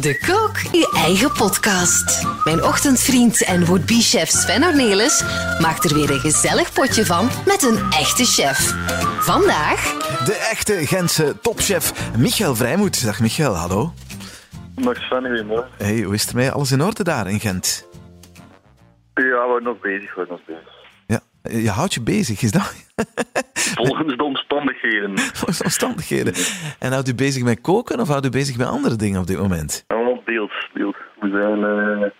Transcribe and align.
De 0.00 0.18
Kook 0.26 0.56
je 0.72 0.92
eigen 0.96 1.32
podcast. 1.32 2.26
Mijn 2.44 2.62
ochtendvriend 2.62 3.44
en 3.44 3.64
would-be-chef 3.64 4.28
Sven 4.28 4.64
Ornelis 4.64 5.22
maakt 5.60 5.84
er 5.84 5.94
weer 5.94 6.10
een 6.10 6.20
gezellig 6.20 6.72
potje 6.72 7.06
van 7.06 7.28
met 7.46 7.62
een 7.62 7.78
echte 7.90 8.24
chef. 8.24 8.74
Vandaag 9.20 9.82
De 10.24 10.48
echte 10.50 10.86
Gentse 10.86 11.40
topchef 11.40 12.16
Michael 12.16 12.54
Vrijmoed. 12.54 13.04
Dag 13.04 13.20
Michael, 13.20 13.54
hallo. 13.54 13.92
Dag 14.74 14.96
Sven, 14.96 15.26
goedemorgen. 15.26 15.70
Hey, 15.78 16.02
hoe 16.02 16.14
is 16.14 16.20
het 16.20 16.30
ermee? 16.30 16.50
Alles 16.50 16.72
in 16.72 16.82
orde 16.82 17.04
daar 17.04 17.30
in 17.30 17.40
Gent? 17.40 17.88
Ja, 19.14 19.22
we 19.22 19.60
nog 19.62 19.80
bezig, 19.80 20.14
we 20.14 20.26
nog 20.28 20.40
bezig. 20.46 20.77
Ja, 21.48 21.58
je 21.58 21.70
houdt 21.70 21.94
je 21.94 22.02
bezig, 22.02 22.42
is 22.42 22.52
dat? 22.52 22.86
Volgens 23.74 24.16
de 24.16 24.24
omstandigheden. 24.24 25.18
Volgens 25.38 25.58
de 25.58 25.64
omstandigheden. 25.64 26.34
En 26.78 26.92
houdt 26.92 27.08
u 27.08 27.14
bezig 27.14 27.42
met 27.44 27.60
koken 27.60 28.00
of 28.00 28.08
houdt 28.08 28.26
u 28.26 28.30
bezig 28.30 28.56
met 28.56 28.66
andere 28.66 28.96
dingen 28.96 29.20
op 29.20 29.26
dit 29.26 29.38
moment? 29.38 29.84
Allemaal 29.86 30.22
deels, 30.24 30.68
deels. 30.74 30.96
We 31.20 31.28
zijn, 31.30 31.64
eh, 31.64 32.10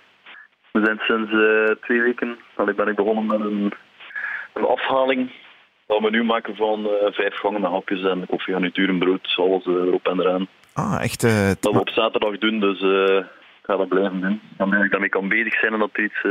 we 0.72 0.84
zijn 0.84 0.98
sinds 0.98 1.32
eh, 1.32 1.76
twee 1.86 2.00
weken, 2.00 2.36
allee, 2.56 2.74
ben 2.74 2.88
ik 2.88 2.96
begonnen 2.96 3.26
met 3.26 3.40
een, 3.40 3.72
een 4.54 4.64
afhaling. 4.64 5.30
Dat 5.86 6.00
we 6.00 6.10
nu 6.10 6.24
maken 6.24 6.56
van 6.56 6.86
eh, 6.86 7.12
vijf 7.12 7.34
gangen 7.34 7.60
met 7.60 7.70
hapjes 7.70 8.04
en 8.04 8.26
koffie, 8.26 8.52
garnituur 8.52 8.88
en 8.88 8.98
brood, 8.98 9.34
alles 9.36 9.66
erop 9.66 10.06
en 10.06 10.20
eraan. 10.20 10.46
Ah, 10.74 10.98
echt. 11.02 11.20
Dat 11.60 11.72
we 11.72 11.80
op 11.80 11.88
zaterdag 11.88 12.38
doen, 12.38 12.60
dus 12.60 12.80
eh, 12.80 13.16
ik 13.60 13.64
ga 13.64 13.76
dat 13.76 13.88
blijven 13.88 14.20
doen. 14.20 14.40
Dan 14.56 14.70
ben 14.70 14.82
ik 14.82 14.90
daarmee 14.90 15.08
kan 15.08 15.28
bezig 15.28 15.58
zijn 15.58 15.72
en 15.72 15.78
dat 15.78 15.90
er 15.92 16.04
iets... 16.04 16.22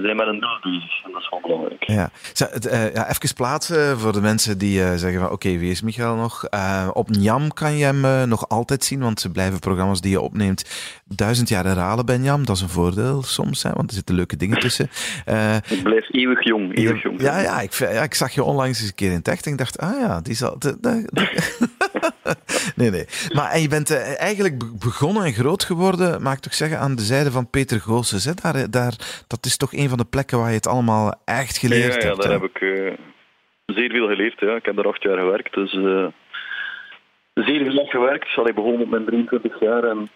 we 0.00 0.06
zijn 0.06 0.16
met 0.16 0.26
een 0.26 0.40
doel 0.40 0.58
bezig 0.72 1.04
en 1.04 1.12
dat 1.12 1.20
is 1.22 1.28
wel 1.30 1.40
belangrijk. 1.40 1.84
Ja. 1.84 2.10
Eh, 2.70 2.94
ja, 2.94 3.08
even 3.10 3.34
plaatsen 3.34 3.98
voor 3.98 4.12
de 4.12 4.20
mensen 4.20 4.58
die 4.58 4.82
eh, 4.84 4.94
zeggen 4.94 5.20
van 5.20 5.30
oké, 5.30 5.48
wie 5.58 5.70
is 5.70 5.82
Michael 5.82 6.14
nog? 6.16 6.44
Eh, 6.44 6.88
op 6.92 7.08
Njam 7.10 7.52
kan 7.52 7.76
je 7.76 7.84
hem 7.84 8.28
nog 8.28 8.48
altijd 8.48 8.84
zien, 8.84 9.00
want 9.00 9.20
ze 9.20 9.30
blijven 9.30 9.58
programma's 9.58 10.00
die 10.00 10.10
je 10.10 10.20
opneemt 10.20 10.70
duizend 11.04 11.48
jaar 11.48 11.64
herhalen 11.64 12.06
bij 12.06 12.16
Njam. 12.18 12.44
Dat 12.46 12.56
is 12.56 12.62
een 12.62 12.68
voordeel 12.68 13.22
soms, 13.22 13.62
hè, 13.62 13.70
want 13.72 13.88
er 13.88 13.94
zitten 13.96 14.14
leuke 14.14 14.36
dingen 14.36 14.58
tussen. 14.60 14.90
Eh, 15.24 15.56
Ik 15.56 15.82
blijf 15.82 16.08
eeuwig 16.14 16.44
jong, 16.44 16.76
eeuwig 16.76 17.02
jong. 17.02 17.20
ja, 17.20 17.38
ja, 17.40 17.60
ik, 17.60 17.72
ja, 17.72 18.02
ik 18.02 18.14
zag 18.14 18.32
je 18.32 18.42
onlangs 18.44 18.78
eens 18.80 18.88
een 18.88 18.94
keer 18.94 19.10
in 19.10 19.16
het 19.16 19.28
echt 19.28 19.46
en 19.46 19.52
ik 19.52 19.58
dacht, 19.58 19.78
ah 19.78 20.00
ja, 20.00 20.20
die 20.20 20.34
zal... 20.34 20.58
de- 20.58 20.76
de- 20.80 21.08
de- 21.12 21.58
nee, 22.80 22.90
nee. 22.90 23.06
Maar 23.34 23.50
en 23.50 23.60
je 23.60 23.68
bent 23.68 23.90
eh, 23.90 24.20
eigenlijk 24.20 24.58
be- 24.58 24.76
begonnen 24.84 25.24
en 25.24 25.32
groot 25.32 25.64
geworden, 25.64 26.22
mag 26.22 26.32
ik 26.32 26.40
toch 26.40 26.54
zeggen, 26.54 26.78
aan 26.78 26.94
de 26.96 27.02
zijde 27.02 27.30
van 27.30 27.50
Peter 27.50 27.80
Goossens. 27.80 28.24
Hè? 28.24 28.34
Daar, 28.34 28.70
daar, 28.70 28.94
dat 29.26 29.44
is 29.44 29.56
toch 29.56 29.72
een 29.72 29.88
van 29.88 29.98
de 29.98 30.10
plekken 30.10 30.38
waar 30.38 30.48
je 30.48 30.54
het 30.62 30.66
allemaal 30.66 31.20
echt 31.24 31.58
geleerd 31.58 31.94
ja, 31.94 32.00
ja, 32.00 32.06
hebt. 32.06 32.22
daar 32.22 32.32
hè? 32.32 32.38
heb 32.38 32.50
ik 32.50 32.60
eh, 32.60 32.92
zeer 33.66 33.90
veel 33.90 34.08
geleerd. 34.08 34.40
Ja. 34.40 34.54
Ik 34.54 34.64
heb 34.64 34.76
daar 34.76 34.88
acht 34.88 35.02
jaar 35.02 35.18
gewerkt, 35.18 35.54
dus 35.54 35.72
eh, 35.74 36.06
zeer 37.34 37.70
veel 37.70 37.86
gewerkt. 37.86 38.36
Allee, 38.36 38.54
begonnen 38.54 38.82
op 38.82 38.90
mijn 38.90 39.04
23 39.04 39.60
jaar 39.60 39.84
en 39.84 40.08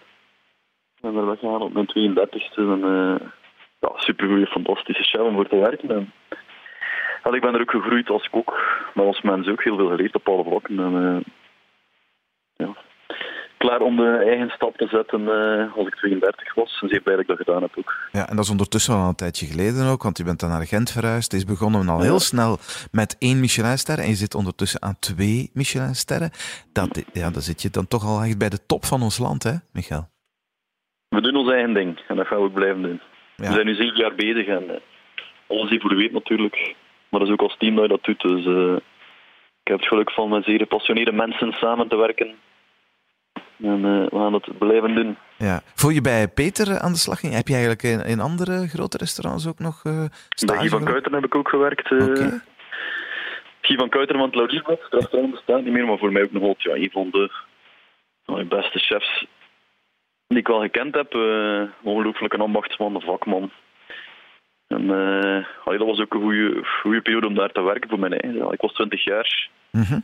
ben 1.00 1.16
er 1.16 1.26
weggegaan 1.26 1.62
op 1.62 1.72
mijn 1.72 1.88
32e. 1.88 2.54
En, 2.56 2.80
ja, 3.80 3.90
supergoeie, 3.94 4.46
fantastische 4.46 5.02
chef 5.02 5.20
om 5.20 5.34
voor 5.34 5.48
te 5.48 5.56
werken. 5.56 5.90
En, 5.90 6.12
ik 7.34 7.40
ben 7.40 7.54
er 7.54 7.60
ook 7.60 7.70
gegroeid 7.70 8.10
als 8.10 8.30
kok, 8.30 8.54
maar 8.94 9.06
als 9.06 9.20
mens 9.20 9.48
ook 9.48 9.64
heel 9.64 9.76
veel 9.76 9.88
geleerd 9.88 10.14
op 10.14 10.28
alle 10.28 10.44
vlakken. 10.44 10.78
En. 10.78 11.24
Klaar 13.64 13.80
om 13.80 13.96
de 13.96 14.22
eigen 14.26 14.50
stap 14.50 14.76
te 14.76 14.86
zetten 14.86 15.20
eh, 15.28 15.76
als 15.76 15.86
ik 15.86 15.94
32 15.94 16.54
was. 16.54 16.78
En 16.82 16.88
zeer 16.88 17.00
blij 17.00 17.14
dat 17.14 17.22
ik 17.22 17.28
dat 17.28 17.36
gedaan 17.36 17.62
heb 17.62 17.72
ook. 17.78 17.94
Ja, 18.12 18.28
en 18.28 18.36
dat 18.36 18.44
is 18.44 18.50
ondertussen 18.50 18.94
al 18.94 19.08
een 19.08 19.14
tijdje 19.14 19.46
geleden 19.46 19.86
ook, 19.86 20.02
want 20.02 20.18
je 20.18 20.24
bent 20.24 20.40
dan 20.40 20.50
naar 20.50 20.66
Gent 20.66 20.90
verhuisd. 20.90 21.32
Het 21.32 21.40
is 21.40 21.46
begonnen 21.46 21.88
al 21.88 22.00
heel 22.00 22.20
snel 22.20 22.58
met 22.92 23.16
één 23.18 23.40
Michelinster 23.40 23.98
en 23.98 24.08
je 24.08 24.14
zit 24.14 24.34
ondertussen 24.34 24.82
aan 24.82 24.98
twee 24.98 25.50
Michelinsterren. 25.54 26.30
Dat, 26.72 27.04
ja, 27.12 27.30
dan 27.30 27.42
zit 27.42 27.62
je 27.62 27.70
dan 27.70 27.88
toch 27.88 28.04
al 28.04 28.22
echt 28.22 28.38
bij 28.38 28.48
de 28.48 28.66
top 28.66 28.84
van 28.84 29.02
ons 29.02 29.18
land, 29.18 29.42
hè, 29.42 29.54
Michael? 29.72 30.08
We 31.08 31.20
doen 31.20 31.36
ons 31.36 31.50
eigen 31.50 31.74
ding 31.74 32.00
en 32.08 32.16
dat 32.16 32.26
gaan 32.26 32.38
we 32.38 32.44
ook 32.44 32.54
blijven 32.54 32.82
doen. 32.82 33.00
Ja. 33.36 33.48
We 33.48 33.52
zijn 33.52 33.66
nu 33.66 33.74
zeven 33.74 33.96
jaar 33.96 34.14
bezig 34.14 34.46
en 34.46 34.64
uh, 34.64 34.76
alles 35.46 35.70
evolueert 35.70 36.12
natuurlijk. 36.12 36.74
Maar 37.08 37.20
dat 37.20 37.28
is 37.28 37.34
ook 37.34 37.48
als 37.48 37.56
team 37.58 37.74
dat 37.74 37.84
je 37.84 37.90
dat 37.90 38.04
doet. 38.04 38.20
Dus 38.20 38.46
eh, 38.46 38.76
ik 39.62 39.68
heb 39.70 39.78
het 39.78 39.88
geluk 39.88 40.10
van 40.10 40.28
met 40.28 40.44
zeer 40.44 40.58
gepassioneerde 40.58 41.12
mensen 41.12 41.52
samen 41.52 41.88
te 41.88 41.96
werken. 41.96 42.34
En 43.62 43.84
eh, 43.84 44.10
we 44.10 44.16
gaan 44.18 44.32
het 44.32 44.58
blijven 44.58 44.94
doen. 44.94 45.16
Ja. 45.38 45.62
Voor 45.74 45.92
je 45.92 46.00
bij 46.00 46.28
Peter 46.28 46.78
aan 46.78 46.92
de 46.92 46.98
slag 46.98 47.18
ging, 47.20 47.34
heb 47.34 47.46
je 47.48 47.52
eigenlijk 47.54 47.82
in, 47.82 48.00
in 48.00 48.20
andere 48.20 48.68
grote 48.68 48.96
restaurants 48.96 49.46
ook 49.48 49.58
nog 49.58 49.82
Bij 49.82 50.08
stage 50.28 50.68
van? 50.68 50.84
Kuiten 50.84 51.12
heb 51.14 51.24
ik 51.24 51.34
ook 51.34 51.48
gewerkt. 51.48 51.90
eh. 51.90 52.04
Oké. 52.04 52.42
Guy 53.60 53.76
van 53.76 53.88
Kuiten 53.88 54.16
van 54.16 54.26
het 54.26 54.34
Laurierblad. 54.34 54.80
Het 54.82 54.92
restaurant 54.92 55.32
bestaat 55.32 55.62
niet 55.64 55.72
meer, 55.72 55.86
maar 55.86 55.98
voor 55.98 56.12
mij 56.12 56.22
ook 56.22 56.32
nog 56.32 56.42
altijd 56.42 56.62
ja, 56.62 56.82
een 56.82 56.90
van 56.90 57.10
de, 57.10 57.30
beste 58.48 58.78
chefs 58.78 59.26
die 60.26 60.38
ik 60.38 60.46
wel 60.46 60.60
gekend 60.60 60.94
heb. 60.94 61.14
eh 61.14 61.62
ongelooflijk 61.82 62.32
een 62.34 62.40
ambachtsman, 62.40 62.94
een 62.94 63.00
vakman. 63.00 63.50
En 64.66 64.90
allee, 65.64 65.78
dat 65.78 65.86
was 65.86 66.00
ook 66.00 66.14
een 66.14 66.20
goede, 66.20 66.64
goede 66.82 67.00
periode 67.00 67.26
om 67.26 67.34
daar 67.34 67.52
te 67.52 67.62
werken 67.62 67.90
voor. 67.90 68.10
Ja, 68.10 68.50
ik 68.50 68.60
was 68.60 68.72
20 68.72 69.04
jaar. 69.04 69.48
Mhm. 69.70 69.98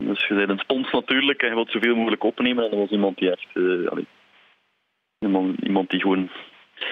Dus 0.00 0.26
je 0.26 0.34
bent 0.34 0.48
een 0.48 0.58
spons 0.58 0.90
natuurlijk 0.90 1.42
en 1.42 1.48
je 1.48 1.54
wilt 1.54 1.70
zoveel 1.70 1.96
mogelijk 1.96 2.24
opnemen. 2.24 2.64
En 2.64 2.70
dat 2.70 2.78
was 2.78 2.90
iemand 2.90 3.18
die 3.18 3.30
echt... 3.30 3.46
eh, 3.54 4.02
iemand, 5.18 5.60
iemand 5.60 5.90
die 5.90 6.00
gewoon 6.00 6.30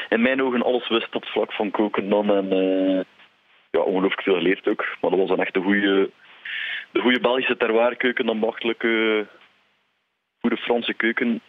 in 0.08 0.22
mijn 0.22 0.42
ogen 0.42 0.62
alles 0.62 0.88
wist 0.88 1.14
op 1.14 1.22
het 1.22 1.30
vlak 1.30 1.52
van 1.52 1.70
koken 1.70 2.08
dan. 2.08 2.30
En 2.30 2.52
eh, 2.52 3.04
ja, 3.70 3.80
ongelooflijk 3.80 4.22
veel 4.22 4.34
geleerd 4.34 4.68
ook. 4.68 4.86
Maar 5.00 5.10
dat 5.10 5.20
was 5.20 5.30
een 5.30 5.40
echt 5.40 5.54
de 5.54 5.60
goede, 5.60 6.10
de 6.90 7.00
goede 7.00 7.20
Belgische 7.20 7.56
terroirkeuken, 7.56 8.28
ambachtelijke, 8.28 9.26
goede 10.40 10.56
Franse 10.56 10.94
keuken. 10.94 11.40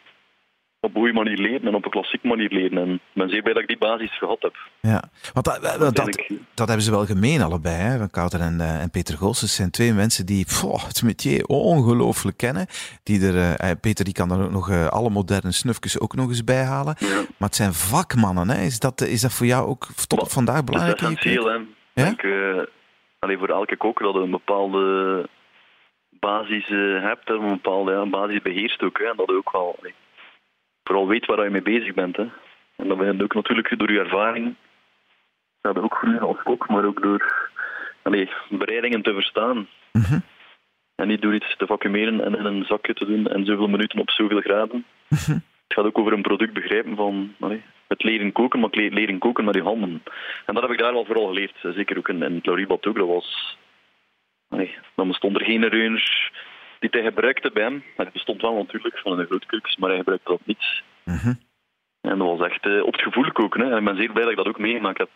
Op 0.82 0.96
een 0.96 1.02
goede 1.02 1.14
manier 1.14 1.38
leren 1.38 1.68
en 1.68 1.76
op 1.76 1.86
een 1.86 1.92
klassieke 1.92 2.28
manier 2.28 2.50
leren. 2.50 2.78
En 2.78 2.94
ik 2.94 3.00
ben 3.14 3.30
zeer 3.30 3.42
blij 3.42 3.54
dat 3.54 3.62
ik 3.62 3.68
die 3.68 3.78
basis 3.78 4.18
gehad 4.18 4.42
heb. 4.42 4.56
Ja, 4.80 5.04
want 5.34 5.46
dat, 5.46 5.62
dat, 5.80 5.96
dat, 5.96 6.28
dat 6.54 6.68
hebben 6.68 6.86
ze 6.86 6.92
wel 6.92 7.06
gemeen 7.06 7.42
allebei. 7.42 7.76
Hè? 7.76 7.98
Van 7.98 8.10
Kouter 8.10 8.40
en, 8.40 8.62
eh, 8.62 8.82
en 8.82 8.90
Peter 8.90 9.18
Goossens 9.18 9.56
zijn 9.56 9.72
twee 9.72 9.94
mensen 9.94 10.26
die 10.26 10.46
pff, 10.46 10.86
het 10.88 11.04
métier 11.04 11.46
ongelooflijk 11.46 12.38
kennen. 12.38 12.66
Die 13.04 13.28
er, 13.28 13.36
eh, 13.36 13.70
eh, 13.72 13.78
Peter 13.82 14.06
die 14.06 14.14
kan 14.14 14.32
er 14.32 14.44
ook 14.44 14.52
nog 14.52 14.90
alle 14.90 15.10
moderne 15.10 15.52
snufjes 15.52 16.00
ook 16.00 16.16
nog 16.16 16.28
eens 16.28 16.44
bij 16.44 16.64
halen. 16.64 16.96
Ja. 17.00 17.08
Maar 17.38 17.48
het 17.48 17.56
zijn 17.56 17.74
vakmannen. 17.74 18.50
Hè? 18.50 18.62
Is, 18.62 18.80
dat, 18.80 19.02
is 19.02 19.22
dat 19.22 19.34
voor 19.34 19.46
jou 19.46 19.68
ook 19.68 19.88
tot 20.08 20.20
op 20.20 20.30
vandaag 20.30 20.56
Dat 20.56 20.64
is 20.64 20.70
belangrijk? 20.72 21.02
essentieel, 21.02 21.44
keuken? 21.44 21.68
hè. 21.94 22.04
Ja? 22.04 22.10
Ik 22.10 22.22
denk, 22.22 22.34
eh, 22.34 22.64
allee, 23.20 23.38
voor 23.38 23.50
elke 23.50 23.78
kok 23.78 24.00
dat 24.00 24.14
je 24.14 24.20
een 24.20 24.32
bepaalde 24.32 25.28
basis 26.20 26.68
hebt, 27.02 27.30
een 27.30 27.48
bepaalde 27.48 27.92
ja, 27.92 28.06
basis 28.06 28.42
beheerst 28.42 28.84
ook. 28.84 28.98
Hè, 28.98 29.06
en 29.06 29.18
dat 29.18 29.30
ook 29.30 29.52
wel 29.52 29.76
allee, 29.80 29.94
vooral 30.90 31.08
weet 31.08 31.26
waar 31.26 31.44
je 31.44 31.50
mee 31.50 31.62
bezig 31.62 31.94
bent. 31.94 32.16
Hè. 32.16 32.26
En 32.76 32.88
dat 32.88 32.98
begint 32.98 33.24
ook 33.24 33.34
natuurlijk 33.34 33.80
door 33.80 33.92
je 33.92 34.00
ervaring. 34.00 34.56
Dat 35.62 35.76
je 35.76 35.82
ook 35.82 35.96
groeien 35.96 36.20
als 36.20 36.38
kok, 36.44 36.70
maar 36.70 36.86
ook 36.86 37.02
door 37.02 37.50
allee, 38.02 38.30
bereidingen 38.50 39.02
te 39.02 39.14
verstaan. 39.14 39.68
Mhm. 39.92 40.20
En 40.96 41.08
niet 41.08 41.22
door 41.22 41.34
iets 41.34 41.56
te 41.58 41.66
vacuumeren 41.66 42.24
en 42.26 42.36
in 42.36 42.46
een 42.46 42.66
zakje 42.66 42.94
te 42.94 43.06
doen 43.06 43.28
en 43.28 43.46
zoveel 43.46 43.68
minuten 43.68 44.00
op 44.00 44.10
zoveel 44.10 44.40
graden. 44.42 44.86
Mhm. 45.10 45.32
Het 45.32 45.78
gaat 45.78 45.86
ook 45.86 45.98
over 45.98 46.14
een 46.14 46.22
product 46.22 46.54
begrijpen 46.54 46.96
van 46.96 47.36
allee, 47.40 47.64
het 47.88 48.04
leren 48.04 48.32
koken, 48.32 48.60
maar 48.60 48.70
le- 48.72 48.94
leren 48.94 49.18
koken 49.18 49.46
met 49.46 49.56
je 49.56 49.62
handen. 49.62 50.04
En 50.46 50.54
dat 50.54 50.64
heb 50.64 50.72
ik 50.72 50.80
daar 50.80 50.94
wel 50.94 51.06
vooral 51.06 51.28
geleerd. 51.28 51.56
Zeker 51.62 51.98
ook 51.98 52.10
in, 52.10 52.24
in 52.24 52.36
het 52.36 52.88
ook. 52.88 52.98
Dat 52.98 53.08
was... 53.08 53.58
Allee, 54.50 54.76
dan 54.96 55.08
bestond 55.08 55.40
er 55.40 55.46
geen 55.46 55.70
range 55.70 56.30
die 56.80 56.90
hij 56.90 57.02
gebruikte 57.02 57.52
bij 57.52 57.64
hem. 57.64 57.84
Het 57.96 58.12
bestond 58.12 58.42
wel 58.42 58.56
natuurlijk 58.56 58.98
van 58.98 59.18
de 59.18 59.26
grootkeukens, 59.26 59.78
maar 59.78 59.90
hij 59.90 59.98
gebruikte 59.98 60.30
dat 60.30 60.46
niet. 60.46 60.84
Mhm. 61.04 61.34
En 62.02 62.18
dat 62.18 62.38
was 62.38 62.48
echt 62.48 62.66
eh, 62.66 62.84
op 62.84 62.94
het 62.94 63.02
gevoel 63.02 63.32
koken. 63.32 63.62
Hè. 63.62 63.72
En 63.72 63.78
ik 63.78 63.84
ben 63.84 63.96
zeer 63.96 64.12
blij 64.12 64.24
dat 64.24 64.32
ik 64.32 64.38
dat 64.38 64.48
ook 64.48 64.60
meegemaakt 64.60 64.98
heb. 64.98 65.10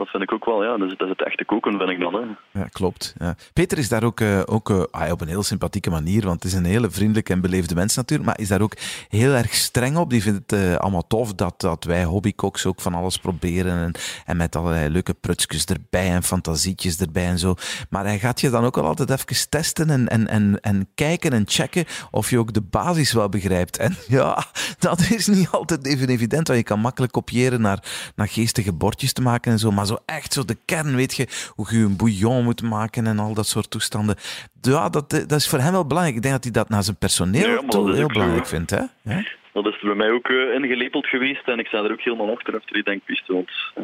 Dat 0.00 0.08
vind 0.08 0.22
ik 0.22 0.32
ook 0.32 0.44
wel, 0.44 0.64
ja. 0.64 0.74
Is, 0.74 0.96
dat 0.96 1.08
is 1.08 1.14
het 1.18 1.26
echte 1.26 1.44
koken, 1.44 1.78
vind 1.78 1.90
ik 1.90 2.00
dan. 2.00 2.14
Hè. 2.14 2.60
Ja, 2.60 2.66
klopt. 2.68 3.14
Ja. 3.18 3.34
Peter 3.52 3.78
is 3.78 3.88
daar 3.88 4.04
ook, 4.04 4.20
eh, 4.20 4.40
ook 4.44 4.70
ah, 4.70 5.12
op 5.12 5.20
een 5.20 5.28
heel 5.28 5.42
sympathieke 5.42 5.90
manier, 5.90 6.22
want 6.26 6.42
het 6.42 6.52
is 6.52 6.58
een 6.58 6.64
hele 6.64 6.90
vriendelijke 6.90 7.32
en 7.32 7.40
beleefde 7.40 7.74
mens 7.74 7.96
natuurlijk, 7.96 8.28
maar 8.28 8.40
is 8.40 8.48
daar 8.48 8.60
ook 8.60 8.76
heel 9.08 9.32
erg 9.32 9.54
streng 9.54 9.96
op. 9.96 10.10
Die 10.10 10.22
vindt 10.22 10.50
het 10.50 10.60
eh, 10.60 10.76
allemaal 10.76 11.06
tof 11.06 11.34
dat, 11.34 11.60
dat 11.60 11.84
wij 11.84 12.04
hobbykoks 12.04 12.66
ook 12.66 12.80
van 12.80 12.94
alles 12.94 13.18
proberen 13.18 13.72
en, 13.72 13.92
en 14.26 14.36
met 14.36 14.56
allerlei 14.56 14.88
leuke 14.88 15.14
prutsjes 15.14 15.64
erbij 15.64 16.10
en 16.10 16.22
fantasietjes 16.22 16.98
erbij 16.98 17.26
en 17.26 17.38
zo. 17.38 17.54
Maar 17.90 18.04
hij 18.04 18.18
gaat 18.18 18.40
je 18.40 18.50
dan 18.50 18.64
ook 18.64 18.78
al 18.78 18.84
altijd 18.84 19.10
even 19.10 19.48
testen 19.48 19.90
en, 19.90 20.08
en, 20.08 20.28
en, 20.28 20.60
en 20.60 20.88
kijken 20.94 21.32
en 21.32 21.44
checken 21.46 21.84
of 22.10 22.30
je 22.30 22.38
ook 22.38 22.52
de 22.52 22.62
basis 22.62 23.12
wel 23.12 23.28
begrijpt. 23.28 23.76
En 23.76 23.96
ja, 24.08 24.44
dat 24.78 25.00
is 25.00 25.26
niet 25.26 25.48
altijd 25.50 25.86
even 25.86 26.08
evident, 26.08 26.46
want 26.46 26.58
je 26.58 26.64
kan 26.64 26.80
makkelijk 26.80 27.12
kopiëren 27.12 27.60
naar, 27.60 28.12
naar 28.14 28.28
geestige 28.28 28.72
bordjes 28.72 29.12
te 29.12 29.22
maken 29.22 29.52
en 29.52 29.58
zo, 29.58 29.70
maar 29.70 29.88
zo 29.90 29.98
echt 30.06 30.32
zo 30.32 30.44
de 30.44 30.58
kern, 30.64 30.96
weet 30.96 31.14
je, 31.16 31.26
hoe 31.56 31.66
je 31.70 31.84
een 31.84 31.96
bouillon 31.96 32.44
moet 32.44 32.62
maken 32.62 33.06
en 33.06 33.18
al 33.18 33.34
dat 33.34 33.46
soort 33.46 33.70
toestanden. 33.70 34.16
Ja, 34.60 34.88
dat, 34.88 35.10
dat 35.10 35.38
is 35.42 35.48
voor 35.48 35.58
hem 35.58 35.72
wel 35.72 35.86
belangrijk. 35.86 36.16
Ik 36.16 36.22
denk 36.22 36.34
dat 36.34 36.44
hij 36.48 36.52
dat 36.52 36.68
naar 36.68 36.82
zijn 36.82 37.02
personeel 37.06 37.48
Ja, 37.48 37.68
toe 37.68 37.86
heel 37.86 37.96
zo, 37.96 38.06
belangrijk 38.06 38.46
vindt. 38.46 38.70
Hè? 38.70 38.82
Ja? 39.02 39.24
Dat 39.52 39.66
is 39.66 39.80
bij 39.80 39.94
mij 39.94 40.10
ook 40.10 40.28
eh, 40.28 40.54
ingelepeld 40.54 41.06
geweest 41.06 41.48
en 41.48 41.58
ik 41.58 41.66
sta 41.66 41.78
er 41.78 41.92
ook 41.92 42.00
helemaal 42.00 42.30
achter 42.30 42.54
achter 42.54 42.74
die 42.74 42.82
denkpiste. 42.82 43.32
Want 43.32 43.50
hè, 43.74 43.82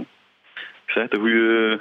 ik 0.87 0.93
zeg, 0.95 1.09
de 1.09 1.19
goede 1.19 1.81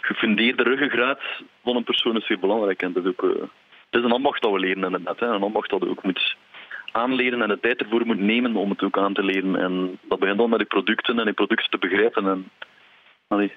gefundeerde 0.00 0.62
ruggengraat 0.62 1.20
van 1.62 1.76
een 1.76 1.84
persoon 1.84 2.16
is 2.16 2.26
heel 2.26 2.38
belangrijk. 2.38 2.82
En 2.82 2.92
dat 2.92 3.04
is 3.04 3.10
ook, 3.10 3.22
eh, 3.22 3.42
het 3.90 4.00
is 4.00 4.04
een 4.04 4.18
ambacht 4.18 4.42
dat 4.42 4.52
we 4.52 4.58
leren 4.58 4.84
inderdaad. 4.84 5.20
Hè, 5.20 5.26
een 5.26 5.42
ambacht 5.42 5.70
dat 5.70 5.82
je 5.82 5.88
ook 5.88 6.02
moet 6.02 6.36
aanleren 6.92 7.42
en 7.42 7.48
de 7.48 7.60
tijd 7.60 7.80
ervoor 7.80 8.06
moet 8.06 8.18
nemen 8.18 8.56
om 8.56 8.70
het 8.70 8.82
ook 8.82 8.98
aan 8.98 9.14
te 9.14 9.22
leren. 9.22 9.56
En 9.56 9.98
dat 10.08 10.18
begint 10.18 10.38
dan 10.38 10.50
met 10.50 10.58
de 10.58 10.64
producten 10.64 11.18
en 11.18 11.24
die 11.24 11.34
producten 11.34 11.70
te 11.70 11.78
begrijpen 11.78 12.26
en 12.26 12.50
allee, 13.32 13.52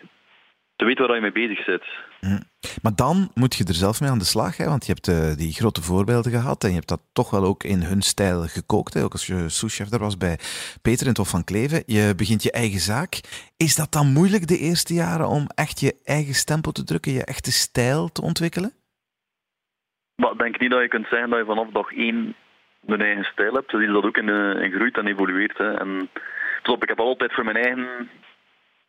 te 0.76 0.86
weten 0.86 1.08
waar 1.08 1.16
je 1.16 1.22
mee 1.22 1.32
bezig 1.32 1.66
bent. 1.66 1.84
Hm. 2.20 2.42
Maar 2.82 2.96
dan 2.96 3.32
moet 3.34 3.56
je 3.56 3.64
er 3.64 3.74
zelf 3.74 4.02
mee 4.02 4.10
aan 4.10 4.18
de 4.18 4.34
slag, 4.34 4.58
hè? 4.58 4.66
want 4.66 4.86
je 4.86 4.94
hebt 4.94 5.08
uh, 5.08 5.38
die 5.38 5.54
grote 5.54 5.82
voorbeelden 5.82 6.32
gehad 6.32 6.64
en 6.64 6.70
je 6.70 6.76
hebt 6.76 6.88
dat 6.88 7.02
toch 7.14 7.30
wel 7.30 7.44
ook 7.44 7.64
in 7.64 7.82
hun 7.82 8.02
stijl 8.02 8.42
gekookt. 8.42 8.94
Hè? 8.94 9.04
Ook 9.04 9.12
als 9.12 9.28
je 9.28 9.50
souschef 9.50 9.92
er 9.92 10.00
was 10.00 10.18
bij 10.18 10.38
Peter 10.82 11.02
in 11.02 11.08
het 11.08 11.18
Hof 11.18 11.30
van 11.30 11.44
Kleven. 11.44 11.84
Je 11.86 12.14
begint 12.18 12.44
je 12.44 12.52
eigen 12.52 12.80
zaak. 12.80 13.14
Is 13.58 13.76
dat 13.76 13.92
dan 13.92 14.14
moeilijk 14.14 14.48
de 14.48 14.58
eerste 14.58 14.94
jaren 14.94 15.28
om 15.28 15.48
echt 15.56 15.80
je 15.80 15.94
eigen 16.04 16.34
stempel 16.34 16.72
te 16.72 16.84
drukken, 16.84 17.12
je 17.12 17.26
echte 17.26 17.52
stijl 17.52 18.12
te 18.12 18.22
ontwikkelen? 18.22 18.74
Maar 20.16 20.32
ik 20.32 20.40
denk 20.40 20.60
niet 20.60 20.72
dat 20.72 20.82
je 20.82 20.88
kunt 20.88 21.08
zeggen 21.08 21.30
dat 21.30 21.40
je 21.40 21.46
vanaf 21.46 21.70
dag 21.70 21.92
één 21.92 22.36
een 22.86 23.02
eigen 23.02 23.24
stijl 23.24 23.54
hebt. 23.54 23.72
Dus 23.72 23.82
is 23.82 23.94
dat 23.94 24.04
ook 24.04 24.18
in, 24.18 24.28
uh, 24.28 24.64
in 24.64 24.72
groeit 24.72 24.98
en 24.98 25.08
evolueert. 25.08 25.58
Hè. 25.58 25.74
En, 25.74 26.10
dus 26.64 26.74
op, 26.74 26.84
ik 26.84 26.90
heb 26.90 27.00
altijd 27.00 27.34
voor 27.34 27.44
mijn 27.44 27.58
eigen 27.58 28.10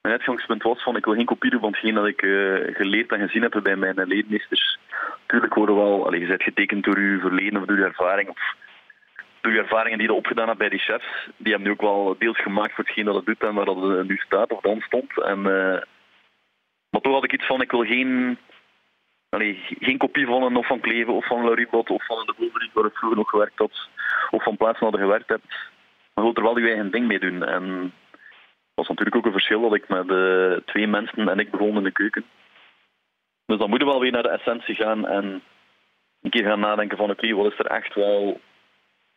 mijn 0.06 0.18
uitgangspunt 0.18 0.62
was 0.62 0.82
van 0.82 0.96
ik 0.96 1.04
wil 1.04 1.14
geen 1.14 1.24
kopie 1.24 1.50
doen 1.50 1.60
van 1.60 1.70
hetgeen 1.70 1.94
dat 1.94 2.06
ik 2.06 2.22
uh, 2.22 2.74
geleerd 2.74 3.12
en 3.12 3.20
gezien 3.20 3.42
heb 3.42 3.60
bij 3.62 3.76
mijn 3.76 4.06
leermeesters. 4.06 4.78
Tuurlijk 5.26 5.54
worden 5.54 5.76
wel, 5.76 6.06
allez, 6.06 6.20
je 6.20 6.26
bent 6.26 6.42
getekend 6.42 6.84
door 6.84 7.00
je 7.00 7.18
verleden 7.18 7.60
of 7.60 7.66
door 7.66 7.76
je 7.76 7.84
ervaring. 7.84 8.28
Of 8.28 8.54
door 9.40 9.52
je 9.52 9.58
ervaringen 9.58 9.98
die 9.98 10.06
je 10.06 10.12
opgedaan 10.12 10.46
hebt 10.46 10.58
bij 10.58 10.68
die 10.68 10.78
chefs. 10.78 11.28
Die 11.36 11.52
hebben 11.52 11.68
nu 11.68 11.70
ook 11.70 11.80
wel 11.80 12.16
deels 12.18 12.42
gemaakt 12.42 12.74
voor 12.74 12.84
hetgeen 12.84 13.04
dat 13.04 13.14
het 13.14 13.26
doet 13.26 13.42
en 13.42 13.54
waar 13.54 13.64
dat 13.64 13.82
het 13.82 14.08
nu 14.08 14.16
staat 14.16 14.52
of 14.52 14.60
dan 14.60 14.80
stond. 14.80 15.22
En, 15.22 15.38
uh, 15.38 15.80
maar 16.90 17.00
toch 17.00 17.12
had 17.12 17.24
ik 17.24 17.32
iets 17.32 17.46
van 17.46 17.60
ik 17.60 17.70
wil 17.70 17.84
geen, 17.84 18.38
geen 19.80 19.98
kopie 19.98 20.26
van 20.26 20.42
een 20.42 20.56
of 20.56 20.66
van 20.66 20.80
Kleven 20.80 21.12
of 21.12 21.26
van 21.26 21.44
Lauribot 21.44 21.90
of 21.90 22.06
van 22.06 22.26
de 22.26 22.34
Bovenriek 22.38 22.72
waar 22.72 22.84
ik 22.84 22.96
vroeger 22.96 23.18
nog 23.18 23.30
gewerkt 23.30 23.58
had. 23.58 23.88
Of 24.30 24.42
van 24.42 24.56
plaatsen 24.56 24.90
je 24.90 24.98
gewerkt 24.98 25.28
hebt. 25.28 25.48
Maar 26.14 26.24
je 26.24 26.32
wilt 26.32 26.36
er 26.36 26.42
wel 26.42 26.58
je 26.58 26.66
eigen 26.66 26.90
ding 26.90 27.06
mee 27.06 27.18
doen. 27.18 27.44
En 27.44 27.92
was 28.76 28.88
natuurlijk 28.88 29.16
ook 29.16 29.24
een 29.24 29.38
verschil 29.38 29.60
dat 29.60 29.74
ik 29.74 29.88
met 29.88 30.10
uh, 30.10 30.56
twee 30.64 30.86
mensen 30.86 31.28
en 31.28 31.38
ik 31.38 31.50
begon 31.50 31.76
in 31.76 31.82
de 31.82 31.90
keuken. 31.90 32.24
Dus 33.46 33.58
dan 33.58 33.68
moeten 33.68 33.86
we 33.86 33.92
wel 33.92 34.02
weer 34.02 34.12
naar 34.12 34.22
de 34.22 34.38
essentie 34.38 34.74
gaan 34.74 35.06
en 35.06 35.42
een 36.22 36.30
keer 36.30 36.44
gaan 36.44 36.60
nadenken 36.60 36.96
van 36.96 37.10
oké, 37.10 37.24
okay, 37.24 37.34
wat 37.36 37.52
is 37.52 37.58
er 37.58 37.66
echt 37.66 37.94
wel... 37.94 38.40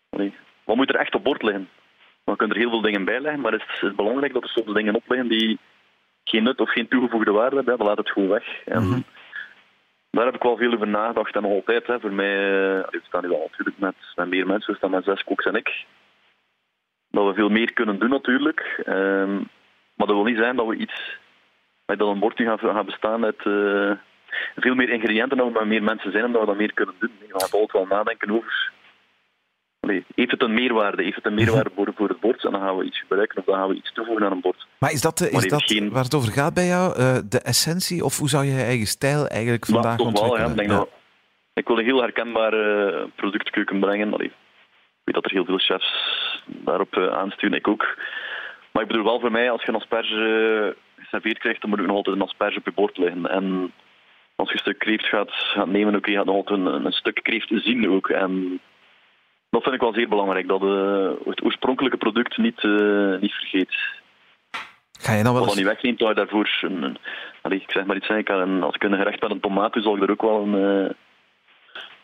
Nee, 0.10 0.34
wat 0.64 0.76
moet 0.76 0.90
er 0.90 1.00
echt 1.00 1.16
op 1.16 1.24
bord 1.24 1.44
liggen? 1.44 1.70
Dan 2.24 2.36
kunnen 2.36 2.56
er 2.56 2.62
heel 2.62 2.72
veel 2.72 2.82
dingen 2.82 3.06
bij 3.06 3.20
leggen, 3.20 3.42
maar 3.42 3.52
het 3.52 3.62
is, 3.62 3.80
het 3.80 3.90
is 3.90 3.96
belangrijk 3.96 4.34
dat 4.34 4.44
er 4.44 4.50
soms 4.50 4.74
dingen 4.74 4.96
op 4.96 5.04
liggen 5.08 5.28
die 5.28 5.60
geen 6.24 6.44
nut 6.44 6.60
of 6.60 6.72
geen 6.72 6.88
toegevoegde 6.88 7.32
waarde 7.32 7.56
hebben. 7.56 7.78
Dan 7.78 7.88
laat 7.88 7.98
het 7.98 8.12
gewoon 8.12 8.30
weg. 8.30 8.64
En 8.66 8.84
mm 8.84 8.92
-hmm. 8.92 9.04
Daar 10.12 10.26
heb 10.26 10.36
ik 10.36 10.44
wel 10.44 10.58
veel 10.58 10.74
over 10.74 10.88
nagedacht 10.88 11.36
en 11.36 11.42
nog 11.42 11.52
altijd. 11.52 11.88
Hè. 11.88 12.00
Voor 12.00 12.14
mij, 12.14 12.38
we 12.90 13.02
staan 13.04 13.22
nu 13.22 13.30
wel 13.30 13.48
natuurlijk 13.50 13.78
met, 13.80 13.96
met 14.16 14.30
meer 14.30 14.48
mensen, 14.48 14.72
we 14.72 14.78
staan 14.78 14.92
met 14.92 15.04
zes 15.04 15.24
koks 15.24 15.46
en 15.46 15.56
ik 15.56 15.86
dat 17.12 17.26
we 17.26 17.34
veel 17.34 17.50
meer 17.50 17.74
kunnen 17.74 18.00
doen 18.00 18.10
natuurlijk. 18.10 18.84
Um, 18.88 19.50
maar 19.96 20.08
dat 20.08 20.16
wil 20.16 20.24
niet 20.24 20.38
zijn 20.38 20.56
dat 20.56 20.68
we 20.68 20.76
iets 20.76 21.18
dat 21.86 22.08
een 22.08 22.20
bord 22.20 22.38
nu 22.38 22.46
gaan, 22.46 22.60
gaan 22.60 22.86
bestaan 22.86 23.26
uit 23.26 23.46
uh, 23.46 23.92
veel 24.56 24.76
meer 24.76 24.90
ingrediënten, 24.90 25.38
dat 25.38 25.52
we 25.52 25.66
meer 25.66 25.84
mensen 25.84 26.12
zijn 26.12 26.24
en 26.24 26.32
dat 26.32 26.42
we 26.42 26.48
dat 26.48 26.58
meer 26.58 26.74
kunnen 26.74 26.96
doen. 27.00 27.12
We 27.20 27.26
gaan 27.28 27.42
altijd 27.42 27.72
wel 27.72 27.86
nadenken 27.86 28.32
over. 28.32 28.72
Allee, 29.80 30.06
heeft 30.16 30.32
het 30.32 30.42
een 30.42 30.54
meerwaarde? 30.54 31.04
Heeft 31.04 31.16
het 31.16 31.26
een 31.26 31.34
meerwaarde 31.34 31.72
voor, 31.76 31.92
voor 31.96 32.08
het 32.08 32.20
bord? 32.20 32.46
En 32.46 32.52
dan 32.52 32.62
gaan 32.62 32.78
we 32.78 32.84
iets 32.84 33.00
gebruiken 33.00 33.38
of 33.38 33.46
dan 33.46 33.56
gaan 33.56 33.68
we 33.68 33.76
iets 33.76 33.94
toevoegen 33.94 34.26
aan 34.26 34.32
een 34.32 34.42
bord. 34.42 34.68
Maar 34.80 34.92
is 34.92 35.02
dat, 35.02 35.22
is 35.22 35.48
dat 35.48 35.64
geen... 35.64 35.90
waar 35.92 36.04
het 36.04 36.16
over 36.16 36.32
gaat 36.32 36.54
bij 36.54 36.66
jou? 36.66 37.00
Uh, 37.00 37.18
de 37.30 37.40
essentie? 37.40 38.04
Of 38.04 38.18
hoe 38.18 38.30
zou 38.30 38.46
je 38.46 38.52
je 38.52 38.64
eigen 38.64 38.88
stijl 38.88 39.28
eigenlijk 39.28 39.66
vandaag 39.66 39.98
toch 39.98 40.08
ontwikkelen? 40.08 40.40
Wel, 40.40 40.48
ja. 40.48 40.52
Ik, 40.52 40.58
denk 40.58 40.70
ja. 40.70 40.78
dat, 40.78 40.90
ik 41.54 41.68
wil 41.68 41.78
een 41.78 41.86
heel 41.86 42.02
herkenbare 42.02 43.10
productkeuken 43.16 43.80
brengen. 43.80 44.14
Allee, 44.14 44.32
weet 45.12 45.24
dat 45.24 45.26
er 45.26 45.38
heel 45.38 45.46
veel 45.46 45.58
chefs 45.58 45.92
daarop 46.46 46.96
uh, 46.96 47.08
aansturen, 47.08 47.58
ik 47.58 47.68
ook. 47.68 47.98
Maar 48.72 48.82
ik 48.82 48.88
bedoel 48.88 49.04
wel 49.04 49.20
voor 49.20 49.32
mij, 49.32 49.52
als 49.52 49.62
je 49.62 49.70
een 49.70 49.76
asperge 49.76 50.76
geserveerd 50.98 51.38
krijgt, 51.38 51.62
dan 51.62 51.70
moet 51.70 51.80
ook 51.80 51.86
nog 51.86 51.96
altijd 51.96 52.16
een 52.16 52.22
asperge 52.22 52.58
op 52.58 52.66
je 52.66 52.72
bord 52.72 52.98
liggen. 52.98 53.30
En 53.30 53.72
als 54.36 54.48
je 54.48 54.54
een 54.54 54.60
stuk 54.60 54.80
kreeft 54.80 55.06
gaat, 55.06 55.32
gaat 55.32 55.68
nemen, 55.68 55.96
ook, 55.96 56.06
je 56.06 56.16
gaat 56.16 56.26
nog 56.26 56.36
altijd 56.36 56.60
een, 56.60 56.86
een 56.86 56.92
stuk 56.92 57.20
kreeft 57.24 57.52
zien 57.56 57.90
ook. 57.90 58.10
En 58.10 58.60
dat 59.50 59.64
vind 59.64 59.76
ik 59.76 59.82
wel 59.82 59.94
zeer 59.94 60.08
belangrijk, 60.08 60.48
dat 60.48 60.64
uh, 60.64 61.12
het 61.26 61.44
oorspronkelijke 61.44 61.98
product 61.98 62.38
niet, 62.38 62.64
uh, 62.64 63.20
niet 63.20 63.34
vergeet. 63.34 63.78
Ga 65.00 65.14
je 65.14 65.24
dan 65.24 65.34
wel 65.34 65.44
eens... 65.44 65.56
niet 65.56 65.66
wegneemt, 65.66 66.00
je 66.00 66.14
daarvoor... 66.14 66.58
Een, 66.62 66.84
een, 66.84 66.98
allez, 67.42 67.62
ik 67.62 67.72
zeg 67.72 67.86
maar 67.86 67.96
iets, 67.96 68.08
ik 68.08 68.30
als 68.30 68.76
ik 68.76 68.84
een 68.84 68.96
gerecht 68.96 69.22
met 69.22 69.32
een 69.32 69.40
tomaat 69.40 69.74
doe, 69.74 69.84
zal 69.84 69.96
ik 69.96 70.04
er 70.04 70.12
ook 70.12 70.22
wel 70.22 70.42
een, 70.42 70.96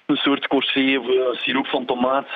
een 0.06 0.16
soort 0.16 0.48
corset 0.48 0.98
of 0.98 1.06
siroop 1.38 1.68
van 1.68 1.86
tomaat 1.86 2.28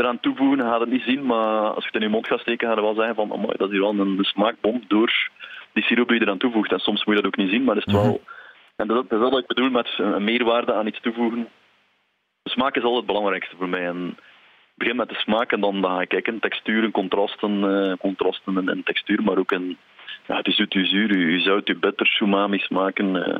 eraan 0.00 0.20
toevoegen, 0.20 0.60
ga 0.60 0.74
je 0.74 0.80
het 0.80 0.90
niet 0.90 1.02
zien, 1.02 1.26
maar 1.26 1.70
als 1.74 1.84
je 1.84 1.90
het 1.92 1.94
in 1.94 2.08
je 2.08 2.08
mond 2.08 2.26
gaat 2.26 2.40
steken, 2.40 2.68
ga 2.68 2.74
je 2.74 2.80
wel 2.80 2.94
zeggen 2.94 3.14
van, 3.14 3.30
oh, 3.30 3.42
dat 3.42 3.68
is 3.68 3.70
hier 3.70 3.80
wel 3.80 3.98
een, 3.98 4.18
smaakbom 4.20 4.84
door 4.88 5.30
die 5.72 5.84
siroop 5.84 6.08
die 6.08 6.18
je 6.18 6.24
eraan 6.24 6.38
toevoegt. 6.38 6.72
En 6.72 6.78
soms 6.78 7.04
moet 7.04 7.16
je 7.16 7.22
dat 7.22 7.30
ook 7.30 7.36
niet 7.36 7.50
zien, 7.50 7.64
maar 7.64 7.74
dat 7.74 7.86
is 7.86 7.92
wel... 7.92 8.04
Mm 8.04 8.08
-hmm. 8.10 8.38
En 8.80 8.86
dat, 8.86 9.08
dat, 9.08 9.22
is 9.22 9.30
wat 9.30 9.38
ik 9.38 9.46
bedoel 9.46 9.70
met 9.70 9.88
een 9.96 10.24
meerwaarde 10.24 10.74
aan 10.74 10.86
iets 10.86 11.00
toevoegen. 11.00 11.48
De 12.42 12.50
smaak 12.50 12.76
is 12.76 12.82
altijd 12.82 13.02
het 13.02 13.12
belangrijkste 13.12 13.56
voor 13.56 13.68
mij. 13.68 13.86
En 13.86 14.06
ik 14.16 14.74
begin 14.74 14.96
met 14.96 15.08
de 15.08 15.14
smaak 15.14 15.52
en 15.52 15.60
dan, 15.60 15.80
dan 15.80 15.90
ga 15.90 16.00
ik 16.00 16.08
kijken 16.08 16.40
texturen, 16.40 16.90
contrasten, 16.90 17.62
uh, 17.62 17.92
contrasten 17.98 18.56
in, 18.56 18.68
in, 18.68 18.82
textuur, 18.82 19.22
maar 19.22 19.38
ook 19.38 19.52
in 19.52 19.78
ja, 20.26 20.36
het 20.36 20.54
zoet, 20.54 20.72
je 20.72 20.86
zuur, 20.86 21.18
je 21.30 21.40
zout, 21.40 21.66
je 21.66 21.76
bitter, 21.76 22.18
umami 22.22 22.58
smaken. 22.58 23.14
Uh, 23.14 23.36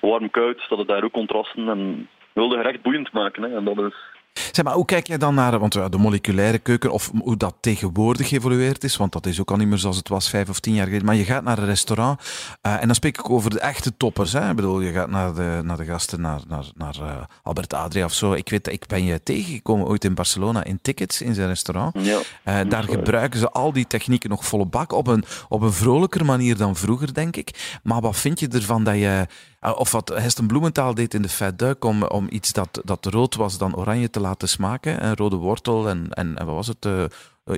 warm, 0.00 0.30
koud, 0.30 0.68
dat 0.68 0.78
het 0.78 0.88
daar 0.88 1.04
ook 1.04 1.12
contrasten. 1.12 1.68
En 1.68 2.08
wilde 2.32 2.56
gerecht 2.56 2.82
boeiend 2.82 3.12
maken. 3.12 3.42
Hè. 3.42 3.56
En 3.56 3.64
dat 3.64 3.78
is 3.78 3.94
Zeg 4.34 4.64
maar, 4.64 4.74
hoe 4.74 4.84
kijk 4.84 5.06
jij 5.06 5.18
dan 5.18 5.34
naar 5.34 5.58
want, 5.58 5.72
de 5.72 5.98
moleculaire 5.98 6.58
keuken, 6.58 6.92
of 6.92 7.10
hoe 7.22 7.36
dat 7.36 7.54
tegenwoordig 7.60 8.28
geëvolueerd 8.28 8.84
is? 8.84 8.96
Want 8.96 9.12
dat 9.12 9.26
is 9.26 9.40
ook 9.40 9.50
al 9.50 9.56
niet 9.56 9.68
meer 9.68 9.78
zoals 9.78 9.96
het 9.96 10.08
was 10.08 10.28
vijf 10.28 10.48
of 10.48 10.60
tien 10.60 10.74
jaar 10.74 10.84
geleden. 10.84 11.06
Maar 11.06 11.14
je 11.14 11.24
gaat 11.24 11.44
naar 11.44 11.58
een 11.58 11.64
restaurant 11.64 12.20
uh, 12.62 12.72
en 12.80 12.86
dan 12.86 12.94
spreek 12.94 13.18
ik 13.18 13.30
over 13.30 13.50
de 13.50 13.60
echte 13.60 13.96
toppers. 13.96 14.32
Hè? 14.32 14.50
Ik 14.50 14.56
bedoel, 14.56 14.80
je 14.80 14.92
gaat 14.92 15.10
naar 15.10 15.34
de, 15.34 15.60
naar 15.64 15.76
de 15.76 15.84
gasten, 15.84 16.20
naar, 16.20 16.40
naar, 16.48 16.64
naar 16.74 16.96
uh, 17.00 17.16
Albert 17.42 17.74
Adria 17.74 18.04
of 18.04 18.12
zo. 18.12 18.32
Ik 18.32 18.48
weet, 18.48 18.68
ik 18.68 18.86
ben 18.86 19.04
je 19.04 19.22
tegengekomen 19.22 19.86
ooit 19.86 20.04
in 20.04 20.14
Barcelona 20.14 20.64
in 20.64 20.78
tickets 20.82 21.22
in 21.22 21.34
zijn 21.34 21.48
restaurant. 21.48 21.94
Ja, 21.98 22.20
uh, 22.44 22.70
daar 22.70 22.84
gebruiken 22.84 23.40
ze 23.40 23.50
al 23.50 23.72
die 23.72 23.86
technieken 23.86 24.30
nog 24.30 24.46
volle 24.46 24.66
bak 24.66 24.92
op 24.92 25.06
een, 25.06 25.24
op 25.48 25.62
een 25.62 25.72
vrolijker 25.72 26.24
manier 26.24 26.56
dan 26.56 26.76
vroeger, 26.76 27.14
denk 27.14 27.36
ik. 27.36 27.78
Maar 27.82 28.00
wat 28.00 28.16
vind 28.16 28.40
je 28.40 28.48
ervan 28.48 28.84
dat 28.84 28.94
je 28.94 29.26
of 29.72 29.90
wat 29.90 30.08
Heston 30.08 30.46
Bloementaal 30.46 30.94
deed 30.94 31.14
in 31.14 31.22
de 31.22 31.28
Fat 31.28 31.58
Duck 31.58 31.84
om, 31.84 32.02
om 32.02 32.26
iets 32.30 32.52
dat, 32.52 32.80
dat 32.84 33.06
rood 33.06 33.34
was 33.34 33.58
dan 33.58 33.76
oranje 33.76 34.10
te 34.10 34.20
laten 34.24 34.48
smaken. 34.48 35.04
Een 35.04 35.16
rode 35.16 35.36
wortel 35.36 35.88
en, 35.88 36.06
en, 36.10 36.36
en 36.38 36.46
wat 36.46 36.54
was 36.54 36.66
het? 36.66 36.84
Uh, 36.84 37.04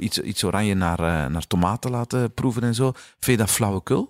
iets, 0.07 0.21
iets 0.21 0.45
oranje 0.45 0.75
naar, 0.75 1.00
uh, 1.00 1.26
naar 1.26 1.47
tomaten 1.47 1.90
laten 1.90 2.35
proeven 2.35 2.62
en 2.62 2.75
zo. 2.75 2.90
Vind 2.95 3.38
je 3.38 3.45
dat 3.45 3.57
flauwekul? 3.57 4.02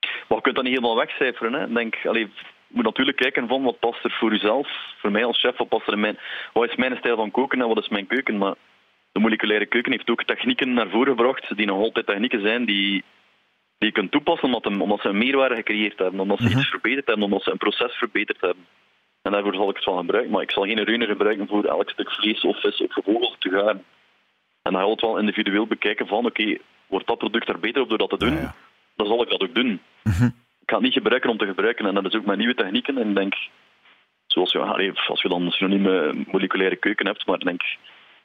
Maar 0.00 0.38
je 0.38 0.42
kunt 0.42 0.54
dat 0.54 0.64
niet 0.64 0.74
helemaal 0.74 0.96
wegcijferen. 0.96 1.52
Hè. 1.52 1.72
Denk, 1.72 1.94
allee, 2.04 2.22
je 2.22 2.76
moet 2.76 2.84
natuurlijk 2.84 3.16
kijken 3.16 3.48
van 3.48 3.62
wat 3.62 3.78
past 3.78 4.04
er 4.04 4.16
voor 4.18 4.32
jezelf. 4.32 4.68
Voor 5.00 5.10
mij 5.10 5.24
als 5.24 5.40
chef, 5.40 5.56
wat 5.56 5.68
past 5.68 5.86
er 5.86 5.92
in 5.92 6.00
mijn... 6.00 6.18
Wat 6.52 6.68
is 6.70 6.76
mijn 6.76 6.96
stijl 6.96 7.16
van 7.16 7.30
koken 7.30 7.60
en 7.60 7.68
wat 7.68 7.78
is 7.78 7.88
mijn 7.88 8.06
keuken? 8.06 8.38
Maar 8.38 8.54
de 9.12 9.20
moleculaire 9.20 9.66
keuken 9.66 9.92
heeft 9.92 10.10
ook 10.10 10.24
technieken 10.24 10.72
naar 10.72 10.90
voren 10.90 11.16
gebracht 11.16 11.56
die 11.56 11.66
nog 11.66 11.78
altijd 11.78 12.06
technieken 12.06 12.40
zijn 12.40 12.64
die 12.64 13.04
die 13.80 13.88
je 13.88 13.94
kunt 13.94 14.10
toepassen 14.10 14.44
omdat, 14.44 14.66
omdat 14.66 15.00
ze 15.00 15.08
een 15.08 15.18
meerwaarde 15.18 15.54
gecreëerd 15.54 15.98
hebben, 15.98 16.20
omdat 16.20 16.38
ze 16.38 16.50
iets 16.50 16.68
verbeterd 16.68 17.06
hebben, 17.06 17.24
omdat 17.24 17.42
ze 17.42 17.50
een 17.50 17.56
proces 17.56 17.94
verbeterd 17.94 18.40
hebben. 18.40 18.66
En 19.22 19.32
daarvoor 19.32 19.54
zal 19.54 19.68
ik 19.68 19.76
het 19.76 19.84
wel 19.84 19.96
gebruiken, 19.96 20.32
maar 20.32 20.42
ik 20.42 20.50
zal 20.50 20.64
geen 20.64 20.84
reunen 20.84 21.08
gebruiken 21.08 21.46
voor 21.46 21.64
elk 21.64 21.90
stuk 21.90 22.10
vlees 22.12 22.40
of 22.40 22.60
vis 22.60 22.80
of 22.80 22.92
vogel 22.92 23.34
te 23.38 23.50
gaan. 23.50 23.82
En 24.62 24.72
dan 24.72 24.84
je 24.84 24.90
het 24.90 25.00
wel 25.00 25.18
individueel 25.18 25.66
bekijken 25.66 26.06
van, 26.06 26.26
oké, 26.26 26.40
okay, 26.40 26.60
wordt 26.86 27.06
dat 27.06 27.18
product 27.18 27.48
er 27.48 27.58
beter 27.58 27.82
op 27.82 27.88
door 27.88 27.98
dat 27.98 28.10
te 28.10 28.16
doen? 28.16 28.34
Ja, 28.34 28.40
ja. 28.40 28.54
Dan 28.96 29.06
zal 29.06 29.22
ik 29.22 29.28
dat 29.28 29.42
ook 29.42 29.54
doen. 29.54 29.80
Mm 30.02 30.12
-hmm. 30.12 30.34
Ik 30.60 30.70
ga 30.70 30.74
het 30.74 30.84
niet 30.84 30.92
gebruiken 30.92 31.30
om 31.30 31.38
te 31.38 31.46
gebruiken, 31.46 31.86
en 31.86 31.94
dat 31.94 32.06
is 32.06 32.14
ook 32.14 32.24
met 32.24 32.38
nieuwe 32.38 32.54
technieken. 32.54 32.98
En 32.98 33.08
ik 33.08 33.16
denk, 33.16 33.34
zoals 34.26 34.52
je, 34.52 34.58
als 35.08 35.22
je 35.22 35.28
dan 35.28 35.50
synonieme 35.50 36.24
moleculaire 36.26 36.76
keuken 36.76 37.06
hebt, 37.06 37.26
maar 37.26 37.38
ik 37.38 37.44
denk, 37.44 37.62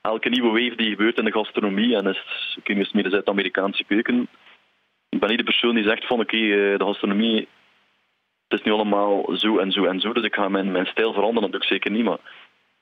elke 0.02 0.30
nieuwe 0.30 0.50
wave 0.50 0.76
die 0.76 0.90
gebeurt 0.90 1.18
in 1.18 1.26
de 1.26 1.32
gastronomie, 1.32 1.96
en 1.96 2.08
is 2.08 2.18
het, 2.18 2.66
ik 2.66 2.76
weet 2.76 2.94
meer 2.94 3.04
de 3.04 3.10
Zuid-Amerikaanse 3.10 3.84
keuken, 3.84 4.28
ik 5.10 5.20
ben 5.20 5.30
niet 5.30 5.38
de 5.38 5.44
persoon 5.44 5.76
die 5.76 5.84
zegt 5.84 6.06
van 6.06 6.20
oké, 6.20 6.36
okay, 6.36 6.78
de 6.78 6.86
gastronomie, 6.86 7.48
het 8.56 8.66
is 8.66 8.72
nu 8.72 8.78
allemaal 8.78 9.30
zo 9.34 9.58
en 9.58 9.72
zo 9.72 9.86
en 9.86 10.00
zo, 10.00 10.14
dus 10.14 10.24
ik 10.24 10.36
ga 10.36 10.50
mijn, 10.50 10.72
mijn 10.72 10.86
stijl 10.86 11.14
veranderen, 11.14 11.42
dat 11.42 11.52
doe 11.52 11.62
ik 11.62 11.68
zeker 11.68 11.92
niet. 11.92 12.04
Maar 12.04 12.20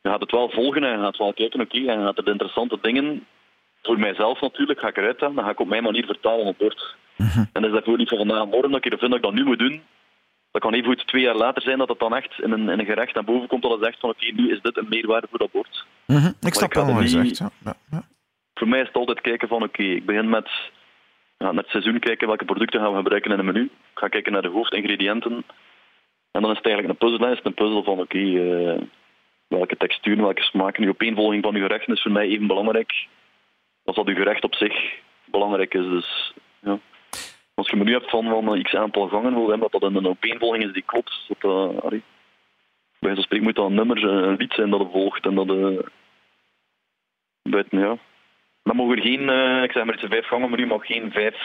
je 0.01 0.09
gaat 0.09 0.19
het 0.19 0.31
wel 0.31 0.49
volgen 0.49 0.83
en 0.83 0.91
je 0.97 1.03
gaat 1.03 1.17
wel 1.17 1.33
kijken, 1.33 1.61
oké, 1.61 1.77
okay, 1.77 1.87
en 1.87 1.99
je 1.99 2.05
gaat 2.05 2.17
er 2.17 2.25
de 2.25 2.31
interessante 2.31 2.77
dingen, 2.81 3.25
voor 3.81 3.99
mijzelf 3.99 4.41
natuurlijk, 4.41 4.79
ga 4.79 4.87
ik 4.87 4.97
eruit 4.97 5.19
halen, 5.19 5.35
dan 5.35 5.45
ga 5.45 5.51
ik 5.51 5.59
op 5.59 5.67
mijn 5.67 5.83
manier 5.83 6.05
vertalen 6.05 6.45
op 6.45 6.57
bord. 6.57 6.95
Mm 7.15 7.27
-hmm. 7.27 7.49
En 7.53 7.61
dat 7.61 7.71
is 7.71 7.71
daarvoor 7.71 7.97
niet 7.97 8.09
van 8.09 8.17
vandaag 8.17 8.45
morgen 8.45 8.71
dat 8.71 8.85
ik 8.85 8.91
er 8.91 8.99
vind 8.99 9.11
dat 9.11 9.19
ik 9.19 9.25
dat 9.25 9.33
nu 9.33 9.43
moet 9.43 9.59
doen. 9.59 9.81
Dat 10.51 10.61
kan 10.61 10.73
even 10.73 10.85
goed 10.85 11.07
twee 11.07 11.21
jaar 11.21 11.35
later 11.35 11.61
zijn 11.61 11.77
dat 11.77 11.89
het 11.89 11.99
dan 11.99 12.15
echt 12.15 12.39
in 12.41 12.51
een, 12.51 12.69
in 12.69 12.79
een 12.79 12.85
gerecht 12.85 13.13
naar 13.13 13.23
boven 13.23 13.47
komt 13.47 13.61
dat 13.61 13.71
het 13.71 13.83
zegt 13.83 13.99
van 13.99 14.09
oké, 14.09 14.25
okay, 14.27 14.43
nu 14.43 14.51
is 14.51 14.61
dit 14.61 14.77
een 14.77 14.89
meerwaarde 14.89 15.27
voor 15.29 15.39
dat 15.39 15.51
bord. 15.51 15.85
Mm 16.05 16.17
-hmm. 16.17 16.33
Ik 16.41 16.53
snap 16.53 16.73
wel 16.73 16.93
wat 16.93 17.01
je 17.01 17.07
zegt. 17.07 17.37
Ja. 17.37 17.49
Ja, 17.63 17.73
ja. 17.91 18.03
Voor 18.53 18.67
mij 18.67 18.79
is 18.79 18.87
het 18.87 18.95
altijd 18.95 19.21
kijken 19.21 19.47
van 19.47 19.63
oké, 19.63 19.83
ik 19.83 20.05
begin 20.05 20.29
met 20.29 20.49
ja, 21.37 21.51
naar 21.51 21.63
het 21.63 21.71
seizoen 21.71 21.99
kijken 21.99 22.27
welke 22.27 22.45
producten 22.45 22.79
gaan 22.79 22.91
we 22.91 22.97
gebruiken 22.97 23.31
in 23.31 23.39
een 23.39 23.45
menu. 23.45 23.63
Ik 23.63 23.99
ga 23.99 24.07
kijken 24.07 24.31
naar 24.31 24.41
de 24.41 24.47
hoofdingrediënten. 24.47 25.43
En 26.31 26.41
dan 26.41 26.51
is 26.51 26.57
het 26.57 26.65
eigenlijk 26.65 27.01
een 27.01 27.07
puzzel. 27.07 27.37
Een 27.43 27.53
puzzel 27.53 27.83
van 27.83 27.99
oké, 27.99 28.17
uh, 28.17 28.81
welke 29.47 29.77
textuur, 29.77 30.17
welke 30.17 30.41
smaken. 30.41 30.81
Die 30.81 30.91
opeenvolging 30.91 31.43
van 31.43 31.55
uw 31.55 31.61
gerechten 31.61 31.93
is 31.93 32.01
voor 32.01 32.11
mij 32.11 32.27
even 32.27 32.47
belangrijk 32.47 33.07
als 33.83 33.95
dat 33.95 34.07
uw 34.07 34.15
gerecht 34.15 34.43
op 34.43 34.55
zich 34.55 34.93
belangrijk 35.25 35.73
is. 35.73 35.85
Dus, 35.85 36.33
ja. 36.59 36.79
Als 37.53 37.69
je 37.69 37.75
me 37.75 37.83
nu 37.83 37.91
hebt 37.91 38.09
van, 38.09 38.25
van 38.25 38.61
x 38.63 38.75
aantal 38.75 39.07
gangen 39.07 39.33
wil 39.33 39.49
hebben, 39.49 39.69
dat 39.71 39.81
dat 39.81 39.95
een 39.95 40.07
opeenvolging 40.07 40.63
is 40.63 40.73
die 40.73 40.83
klopt. 40.85 41.29
Dat, 41.39 41.81
allee, 41.81 42.03
bij 42.99 43.13
zo'n 43.13 43.23
spreken 43.23 43.45
moet 43.45 43.55
dat 43.55 43.65
een 43.65 43.75
nummer, 43.75 44.03
een 44.03 44.35
lied 44.35 44.53
zijn 44.53 44.69
dat 44.69 44.79
er 44.79 44.89
volgt. 44.91 45.25
En 45.25 45.35
dat, 45.35 45.47
uh, 45.47 45.79
buiten, 47.41 47.79
ja. 47.79 47.97
Dan 48.63 48.75
mogen 48.75 48.95
er 48.97 49.03
geen, 49.03 49.21
uh, 49.21 49.63
ik 49.63 49.71
zeg 49.71 49.85
maar 49.85 49.93
iets, 49.93 50.05
vijf 50.09 50.27
gangen 50.27 50.49
menu 50.49 50.65
mag 50.65 50.85
geen 50.85 51.11
vijf 51.11 51.35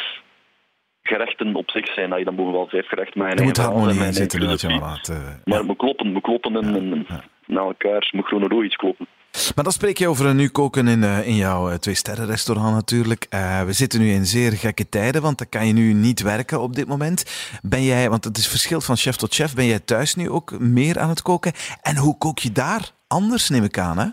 gerechten 1.02 1.54
op 1.54 1.70
zich 1.70 1.92
zijn. 1.92 2.10
Dan 2.10 2.34
mogen 2.34 2.52
we 2.52 2.58
wel 2.58 2.68
vijf 2.68 2.88
gerechten 2.88 3.20
maken. 3.20 3.38
Er 3.38 3.44
moet 3.44 3.56
harmonie 3.56 4.04
in 4.04 4.12
zitten, 4.12 4.40
dat 4.40 4.60
je 4.60 4.68
laat. 4.68 5.12
Maar 5.44 5.58
het 5.58 5.66
moet 5.66 5.76
kloppen, 5.76 6.12
moet 6.12 6.22
kloppen 6.22 6.56
en, 6.56 6.74
en, 6.74 7.04
ja. 7.08 7.24
na 7.46 7.60
elkaar. 7.60 8.08
Moet 8.12 8.26
chronologisch 8.26 8.76
kloppen. 8.76 9.06
Maar 9.54 9.64
dan 9.64 9.72
spreek 9.72 9.98
je 9.98 10.08
over 10.08 10.34
nu 10.34 10.48
koken 10.48 10.88
in, 10.88 11.02
uh, 11.02 11.26
in 11.26 11.34
jouw 11.34 11.76
twee-sterren-restaurant 11.76 12.74
natuurlijk. 12.74 13.26
Uh, 13.34 13.62
we 13.62 13.72
zitten 13.72 14.00
nu 14.00 14.10
in 14.10 14.26
zeer 14.26 14.52
gekke 14.52 14.88
tijden, 14.88 15.22
want 15.22 15.38
dan 15.38 15.48
kan 15.48 15.66
je 15.66 15.72
nu 15.72 15.92
niet 15.92 16.22
werken 16.22 16.60
op 16.60 16.74
dit 16.74 16.88
moment. 16.88 17.24
Ben 17.62 17.84
jij, 17.84 18.10
want 18.10 18.24
het 18.24 18.36
is 18.36 18.48
verschil 18.48 18.80
van 18.80 18.96
chef 18.96 19.16
tot 19.16 19.34
chef, 19.34 19.54
ben 19.54 19.66
jij 19.66 19.78
thuis 19.78 20.14
nu 20.14 20.30
ook 20.30 20.58
meer 20.58 20.98
aan 20.98 21.08
het 21.08 21.22
koken? 21.22 21.52
En 21.82 21.96
hoe 21.96 22.18
kook 22.18 22.38
je 22.38 22.52
daar 22.52 22.90
anders, 23.06 23.48
neem 23.48 23.64
ik 23.64 23.78
aan, 23.78 23.98
hè? 23.98 24.06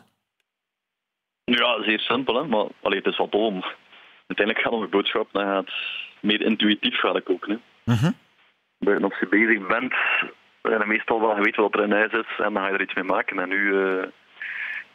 Ja, 1.45 1.83
zeer 1.83 1.99
simpel, 1.99 2.35
hè? 2.35 2.47
maar 2.47 2.65
allee, 2.81 2.97
het 2.97 3.07
is 3.07 3.17
wat 3.17 3.31
dom. 3.31 3.63
Uiteindelijk 4.27 4.65
gaat 4.65 4.75
onze 4.75 4.87
boodschap 4.87 5.27
dan 5.31 5.45
gaat 5.45 5.71
meer 6.19 6.41
intuïtief 6.41 6.99
gaan 6.99 7.23
koken. 7.23 7.61
Hè? 7.83 7.93
Uh 7.93 8.01
-huh. 8.01 9.03
Als 9.03 9.19
je 9.19 9.27
bezig 9.27 9.67
bent, 9.67 9.93
je 10.61 10.83
meestal 10.85 11.21
wel 11.21 11.35
weet 11.35 11.55
wat 11.55 11.73
er 11.73 11.83
in 11.83 11.91
huis 11.91 12.11
is 12.11 12.45
en 12.45 12.53
dan 12.53 12.63
ga 12.63 12.67
je 12.67 12.73
er 12.73 12.81
iets 12.81 12.93
mee 12.93 13.03
maken. 13.03 13.39
En 13.39 13.49
nu 13.49 13.73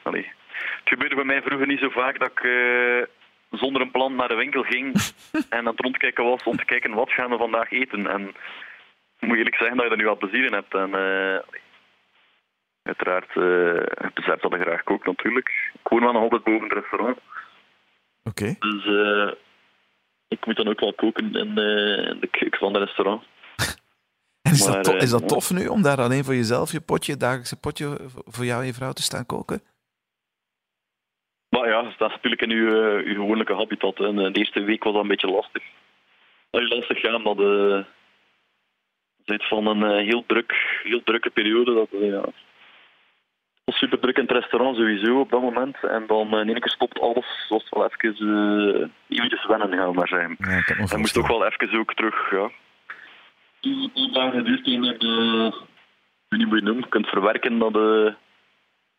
Allee. 0.02 0.33
Het 0.78 0.88
gebeurde 0.88 1.14
bij 1.14 1.25
mij 1.25 1.42
vroeger 1.42 1.66
niet 1.66 1.80
zo 1.80 1.88
vaak 1.88 2.19
dat 2.19 2.30
ik 2.30 2.42
uh, 2.42 3.02
zonder 3.50 3.83
een 3.83 3.90
plan 3.90 4.14
naar 4.14 4.28
de 4.28 4.35
winkel 4.35 4.62
ging 4.62 4.95
en 5.49 5.59
aan 5.59 5.66
het 5.66 5.80
rondkijken 5.80 6.25
was 6.25 6.42
om 6.42 6.57
te 6.57 6.64
kijken 6.64 6.95
wat 6.95 7.11
gaan 7.11 7.30
we 7.30 7.37
vandaag 7.37 7.71
eten. 7.71 8.07
En 8.07 8.28
ik 9.19 9.28
moet 9.28 9.37
eerlijk 9.37 9.57
zeggen 9.57 9.76
dat 9.76 9.87
je 9.87 9.92
er 9.92 9.97
nu 9.97 10.09
al 10.09 10.16
plezier 10.16 10.45
in 10.45 10.52
hebt. 10.52 10.75
En, 10.75 10.88
uh, 10.88 11.38
uiteraard, 12.91 13.35
uh, 13.35 14.05
het 14.05 14.15
beseft 14.15 14.43
dat 14.43 14.55
ik 14.55 14.61
graag 14.61 14.83
kook 14.83 15.07
natuurlijk. 15.07 15.49
Ik 15.83 15.89
woon 15.89 16.01
wel 16.01 16.13
nog 16.13 16.23
altijd 16.23 16.45
boven 16.45 16.69
het 16.69 16.73
restaurant. 16.73 17.19
Oké. 18.25 18.29
Okay. 18.29 18.57
Dus 18.59 18.85
ik 20.29 20.47
moet 20.47 20.57
dan 20.57 20.69
ook 20.69 20.81
wel 20.81 20.95
koken 20.95 21.25
in, 21.25 21.37
in 21.37 21.55
de 22.21 22.29
keuken 22.31 22.59
van 22.59 22.75
het 22.75 22.85
restaurant. 22.85 23.23
En 24.43 24.53
is, 24.53 24.69
maar, 24.69 24.83
dat, 24.83 25.03
is 25.03 25.11
dat 25.11 25.29
tof 25.29 25.51
nu 25.51 25.67
om 25.67 25.83
daar 25.83 26.01
alleen 26.01 26.25
voor 26.25 26.35
jezelf 26.35 26.73
je 26.73 26.81
potje, 26.81 27.17
dagelijkse 27.17 27.61
potje 27.61 27.97
voor 28.27 28.45
jou 28.45 28.61
en 28.61 28.67
je 28.67 28.75
vrouw 28.75 28.93
te 28.93 29.03
staan 29.03 29.27
koken? 29.27 29.61
Maar 31.49 31.69
ja, 31.69 31.83
dat 31.83 31.91
is 31.93 31.99
natuurlijk 31.99 32.43
in 32.43 32.51
uw, 32.51 32.69
uh, 32.69 33.07
uw 33.07 33.15
gewone 33.15 33.55
habitat. 33.55 34.01
En 34.01 34.17
de 34.17 34.39
eerste 34.39 34.63
week 34.63 34.85
was 34.85 34.93
dat 34.93 35.03
een 35.03 35.09
beetje 35.09 35.31
lastig. 35.31 35.63
Dat 36.51 36.63
is 36.63 36.69
lastig 36.69 37.01
gaan, 37.01 37.23
de 37.23 37.85
zit 39.25 39.49
van 39.49 39.67
een 39.67 39.83
uh, 39.83 40.07
heel, 40.09 40.25
druk, 40.27 40.81
heel 40.83 41.03
drukke 41.03 41.31
periode. 41.31 41.75
Dat, 41.75 41.89
uh, 41.93 42.11
ja, 42.11 42.25
super 43.81 44.01
druk 44.01 44.17
in 44.17 44.23
het 44.23 44.33
restaurant 44.33 44.77
sowieso 44.77 45.21
op 45.21 45.31
dat 45.31 45.41
moment. 45.41 45.77
En 45.83 46.05
dan 46.07 46.39
in 46.39 46.49
één 46.49 46.61
keer 46.61 46.71
stopt 46.71 47.01
alles. 47.01 47.47
zoals 47.49 47.69
wel 47.71 47.85
even 47.85 48.27
uh, 48.27 48.87
eventjes 49.09 49.47
wennen 49.47 49.79
gaan 49.79 49.95
maar 49.95 50.09
zijn. 50.09 50.37
Ja, 50.39 50.63
en 50.67 51.01
moest 51.01 51.19
ook 51.19 51.27
wel 51.27 51.47
even 51.47 51.79
ook 51.79 51.95
terug, 51.95 52.31
ja. 52.31 52.51
Die, 53.61 53.91
die 53.95 54.13
dagen 54.13 54.45
duurt 54.45 54.65
die 54.65 54.81
je 54.81 54.97
de, 54.99 55.47
ik 55.47 56.29
weet 56.29 56.41
niet 56.41 56.49
hoe 56.49 56.57
je 56.57 56.63
noemt, 56.63 56.89
kunt 56.89 57.07
verwerken 57.07 57.59
dat 57.59 57.73
de 57.73 58.15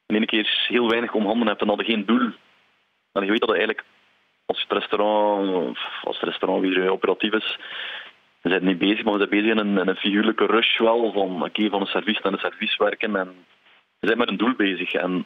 in 0.07 0.15
één 0.15 0.25
keer 0.25 0.65
heel 0.67 0.89
weinig 0.89 1.13
om 1.13 1.25
handen 1.25 1.47
hebt 1.47 1.61
en 1.61 1.67
hadden 1.67 1.85
geen 1.85 2.05
doel. 2.05 2.31
En 3.11 3.23
je 3.23 3.31
weet 3.31 3.39
dat 3.39 3.49
eigenlijk, 3.49 3.83
als 4.45 4.61
het 4.61 4.77
restaurant, 4.77 5.77
als 6.03 6.19
het 6.19 6.29
restaurant 6.29 6.61
weer 6.61 6.89
operatief 6.89 7.33
is, 7.33 7.57
we 8.41 8.49
zijn 8.49 8.65
niet 8.65 8.77
bezig, 8.77 9.03
maar 9.03 9.13
we 9.13 9.19
zijn 9.19 9.29
bezig 9.29 9.51
in 9.51 9.57
een, 9.57 9.77
in 9.77 9.87
een 9.87 9.95
figuurlijke 9.95 10.45
rush 10.45 10.79
wel, 10.79 11.11
van, 11.11 11.43
okay, 11.43 11.69
van 11.69 11.81
een 11.81 11.87
service 11.87 12.19
naar 12.23 12.33
een 12.33 12.39
service 12.39 12.83
werken 12.83 13.15
en 13.15 13.35
we 14.01 14.07
zijn 14.07 14.17
met 14.17 14.29
een 14.29 14.37
doel 14.37 14.55
bezig. 14.55 14.93
En 14.93 15.25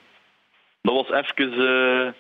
dat 0.82 0.94
was 0.94 1.10
even, 1.10 1.52
uh, 1.52 2.12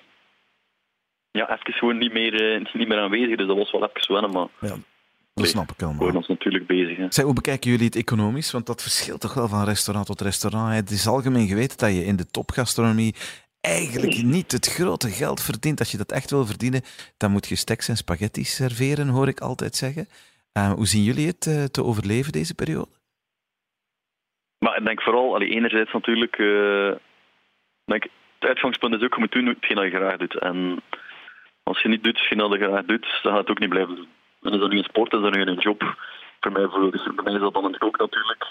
ja, 1.31 1.49
even 1.49 1.73
gewoon 1.73 1.97
niet 1.97 2.13
meer, 2.13 2.59
uh, 2.59 2.73
niet 2.73 2.87
meer 2.87 2.99
aanwezig, 2.99 3.37
dus 3.37 3.47
dat 3.47 3.57
was 3.57 3.71
wel 3.71 3.89
even 3.89 4.13
wennen, 4.13 4.31
maar... 4.31 4.47
Ja. 4.69 4.77
Dat 5.33 5.47
snap 5.47 5.71
ik 5.71 5.79
helemaal. 5.79 5.97
We 5.97 6.03
houden 6.03 6.21
ons 6.21 6.27
natuurlijk 6.39 6.67
bezig. 6.67 6.97
Hè. 6.97 7.05
Zij, 7.09 7.23
hoe 7.23 7.33
bekijken 7.33 7.71
jullie 7.71 7.85
het 7.85 7.95
economisch? 7.95 8.51
Want 8.51 8.65
dat 8.65 8.81
verschilt 8.81 9.21
toch 9.21 9.33
wel 9.33 9.47
van 9.47 9.63
restaurant 9.63 10.05
tot 10.05 10.21
restaurant. 10.21 10.73
Het 10.73 10.91
is 10.91 11.07
algemeen 11.07 11.47
geweten 11.47 11.77
dat 11.77 11.93
je 11.93 12.05
in 12.05 12.15
de 12.15 12.25
topgastronomie 12.25 13.15
eigenlijk 13.61 14.23
niet 14.23 14.51
het 14.51 14.65
grote 14.65 15.09
geld 15.09 15.41
verdient. 15.41 15.79
Als 15.79 15.91
je 15.91 15.97
dat 15.97 16.11
echt 16.11 16.29
wil 16.29 16.45
verdienen, 16.45 16.81
dan 17.17 17.31
moet 17.31 17.47
je 17.47 17.55
steks 17.55 17.87
en 17.87 17.97
spaghetti 17.97 18.43
serveren, 18.43 19.07
hoor 19.07 19.27
ik 19.27 19.39
altijd 19.39 19.75
zeggen. 19.75 20.07
Uh, 20.57 20.71
hoe 20.71 20.87
zien 20.87 21.03
jullie 21.03 21.27
het 21.27 21.45
uh, 21.45 21.63
te 21.63 21.83
overleven 21.83 22.31
deze 22.31 22.55
periode? 22.55 22.91
Maar 24.65 24.77
ik 24.77 24.85
denk 24.85 25.01
vooral, 25.01 25.35
allee, 25.35 25.49
enerzijds 25.49 25.91
natuurlijk, 25.91 26.37
uh, 26.37 26.91
denk, 27.85 28.03
het 28.39 28.49
uitgangspunt 28.49 28.95
is 28.95 29.03
ook, 29.03 29.13
je 29.13 29.19
moet 29.19 29.31
doen 29.31 29.45
hetgeen 29.45 29.75
dat 29.75 29.85
je 29.85 29.91
graag 29.91 30.17
doet. 30.17 30.39
En 30.39 30.81
als 31.63 31.81
je 31.81 31.87
niet 31.87 32.03
doet 32.03 32.17
hetgeen 32.17 32.37
dat 32.37 32.51
je 32.51 32.57
graag 32.57 32.85
doet, 32.85 33.19
dan 33.21 33.31
gaat 33.31 33.41
het 33.41 33.49
ook 33.49 33.59
niet 33.59 33.69
blijven 33.69 33.95
doen. 33.95 34.09
En 34.41 34.53
is 34.53 34.59
dat 34.59 34.69
nu 34.71 34.77
een 34.77 34.83
sport, 34.83 35.13
is 35.13 35.21
dat 35.21 35.35
nu 35.35 35.41
een 35.41 35.59
job. 35.59 35.95
Voor 36.39 36.51
mij, 36.51 36.67
voor, 36.67 36.91
dus 36.91 37.03
voor 37.03 37.23
mij 37.23 37.33
is 37.33 37.39
dat 37.39 37.53
dan 37.53 37.75
ook 37.79 37.97
natuurlijk. 37.97 38.45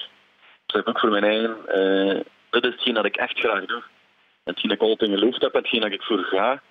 Zeg 0.67 0.87
ook 0.87 1.01
voor 1.01 1.11
mijn 1.11 1.25
eigen, 1.25 1.57
uh, 1.69 2.21
dit 2.51 2.65
is 2.65 2.71
hetgeen 2.71 2.95
dat 2.95 3.05
ik 3.05 3.17
echt 3.17 3.39
graag 3.39 3.65
doe. 3.65 3.83
En 4.45 4.53
hetgeen 4.53 4.69
dat 4.69 4.81
ik 4.81 4.89
altijd 4.89 5.11
in 5.11 5.19
geloofd 5.19 5.43
heb, 5.43 5.53
hetgeen 5.53 5.81
dat 5.81 5.93
ik 5.93 6.03
voor 6.03 6.19
ga. 6.19 6.63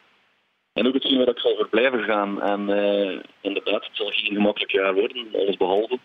En 0.74 0.88
ook 0.88 0.94
hetgeen 0.94 1.18
waar 1.18 1.28
ik 1.28 1.40
zal 1.40 1.56
voor 1.56 1.70
blijven 1.70 2.04
gaan. 2.04 2.42
En 2.42 2.70
uh, 2.70 3.20
inderdaad, 3.42 3.86
het 3.86 3.98
zal 3.98 4.10
geen 4.10 4.36
gemakkelijk 4.36 4.72
jaar 4.72 4.94
worden, 4.94 5.28
alles 5.34 5.58
behalve. 5.58 6.00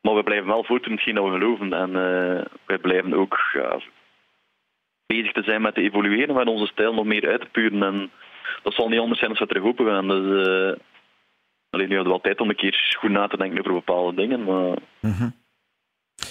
Maar 0.00 0.14
we 0.14 0.22
blijven 0.22 0.46
wel 0.46 0.64
voortdoen 0.64 0.92
hetgeen 0.92 1.14
dat 1.14 1.24
we 1.24 1.30
geloven. 1.30 1.72
En 1.72 1.88
uh, 1.88 2.44
wij 2.66 2.78
blijven 2.78 3.14
ook 3.14 3.38
ja, 3.52 3.80
bezig 5.06 5.32
te 5.32 5.42
zijn 5.42 5.62
met 5.62 5.74
te 5.74 5.80
evolueren, 5.82 6.34
met 6.34 6.48
onze 6.48 6.66
stijl 6.66 6.94
nog 6.94 7.04
meer 7.04 7.28
uit 7.28 7.40
te 7.40 7.48
puren. 7.48 7.82
En 7.82 8.10
dat 8.62 8.74
zal 8.74 8.88
niet 8.88 9.00
anders 9.00 9.18
zijn 9.18 9.30
als 9.30 9.40
we 9.40 9.46
terug 9.46 9.64
open 9.64 9.86
gaan. 9.86 10.08
Dus 10.08 10.46
uh, 10.46 10.72
Alleen 11.70 11.88
nu 11.88 11.94
hadden 11.94 12.12
we 12.12 12.18
wel 12.18 12.30
tijd 12.30 12.40
om 12.40 12.48
een 12.48 12.56
keer 12.56 12.94
goed 12.98 13.10
na 13.10 13.26
te 13.26 13.36
denken 13.36 13.58
over 13.58 13.72
bepaalde 13.72 14.16
dingen, 14.16 14.44
maar 14.44 14.78
mm 15.00 15.12
-hmm. 15.12 15.34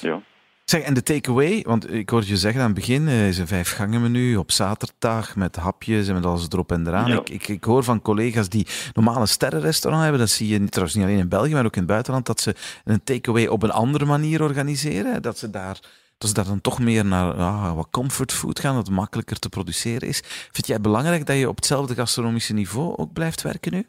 ja. 0.02 0.22
Zeg, 0.70 0.82
en 0.82 0.94
de 0.94 1.04
takeaway, 1.04 1.64
want 1.68 1.94
ik 1.94 2.10
hoorde 2.10 2.28
je 2.28 2.36
zeggen 2.36 2.62
aan 2.62 2.68
het 2.68 2.76
begin, 2.76 3.08
is 3.08 3.38
een 3.38 3.48
vijf 3.48 3.72
gangen 3.72 4.02
menu 4.02 4.36
op 4.36 4.52
zaterdag 4.52 5.36
met 5.36 5.56
hapjes 5.56 6.08
en 6.08 6.14
met 6.14 6.26
alles 6.26 6.48
erop 6.50 6.72
en 6.72 6.88
eraan. 6.88 7.08
Ja. 7.08 7.20
Ik, 7.20 7.30
ik, 7.30 7.48
ik, 7.48 7.64
hoor 7.64 7.84
van 7.84 8.02
collega's 8.02 8.50
die 8.50 8.68
normale 8.94 9.26
sterrenrestaurant 9.26 10.04
hebben, 10.04 10.22
dat 10.22 10.30
zie 10.30 10.48
je 10.48 10.70
trouwens 10.70 10.98
niet 10.98 11.06
alleen 11.06 11.18
in 11.18 11.30
België, 11.30 11.54
maar 11.54 11.66
ook 11.66 11.76
in 11.76 11.82
het 11.82 11.92
buitenland, 11.92 12.26
dat 12.26 12.40
ze 12.40 12.56
een 12.86 13.04
takeaway 13.04 13.48
op 13.48 13.64
een 13.64 13.72
andere 13.72 14.06
manier 14.06 14.42
organiseren. 14.42 15.22
Dat 15.22 15.38
ze 15.38 15.50
daar, 15.50 15.80
dat 16.18 16.30
ze 16.30 16.34
daar 16.34 16.46
dan 16.46 16.62
toch 16.62 16.80
meer 16.80 17.06
naar 17.06 17.34
ah, 17.34 17.76
wat 17.76 17.90
comfortfood 17.92 18.60
gaan, 18.60 18.76
dat 18.76 18.88
het 18.88 18.96
makkelijker 18.96 19.40
te 19.40 19.50
produceren 19.50 20.08
is. 20.08 20.22
Vind 20.52 20.68
jij 20.68 20.76
het 20.76 20.86
belangrijk 20.86 21.26
dat 21.26 21.38
je 21.38 21.50
op 21.50 21.56
hetzelfde 21.56 21.96
gastronomische 21.96 22.54
niveau 22.54 22.98
ook 22.98 23.14
blijft 23.14 23.42
werken 23.42 23.74
nu? 23.74 23.86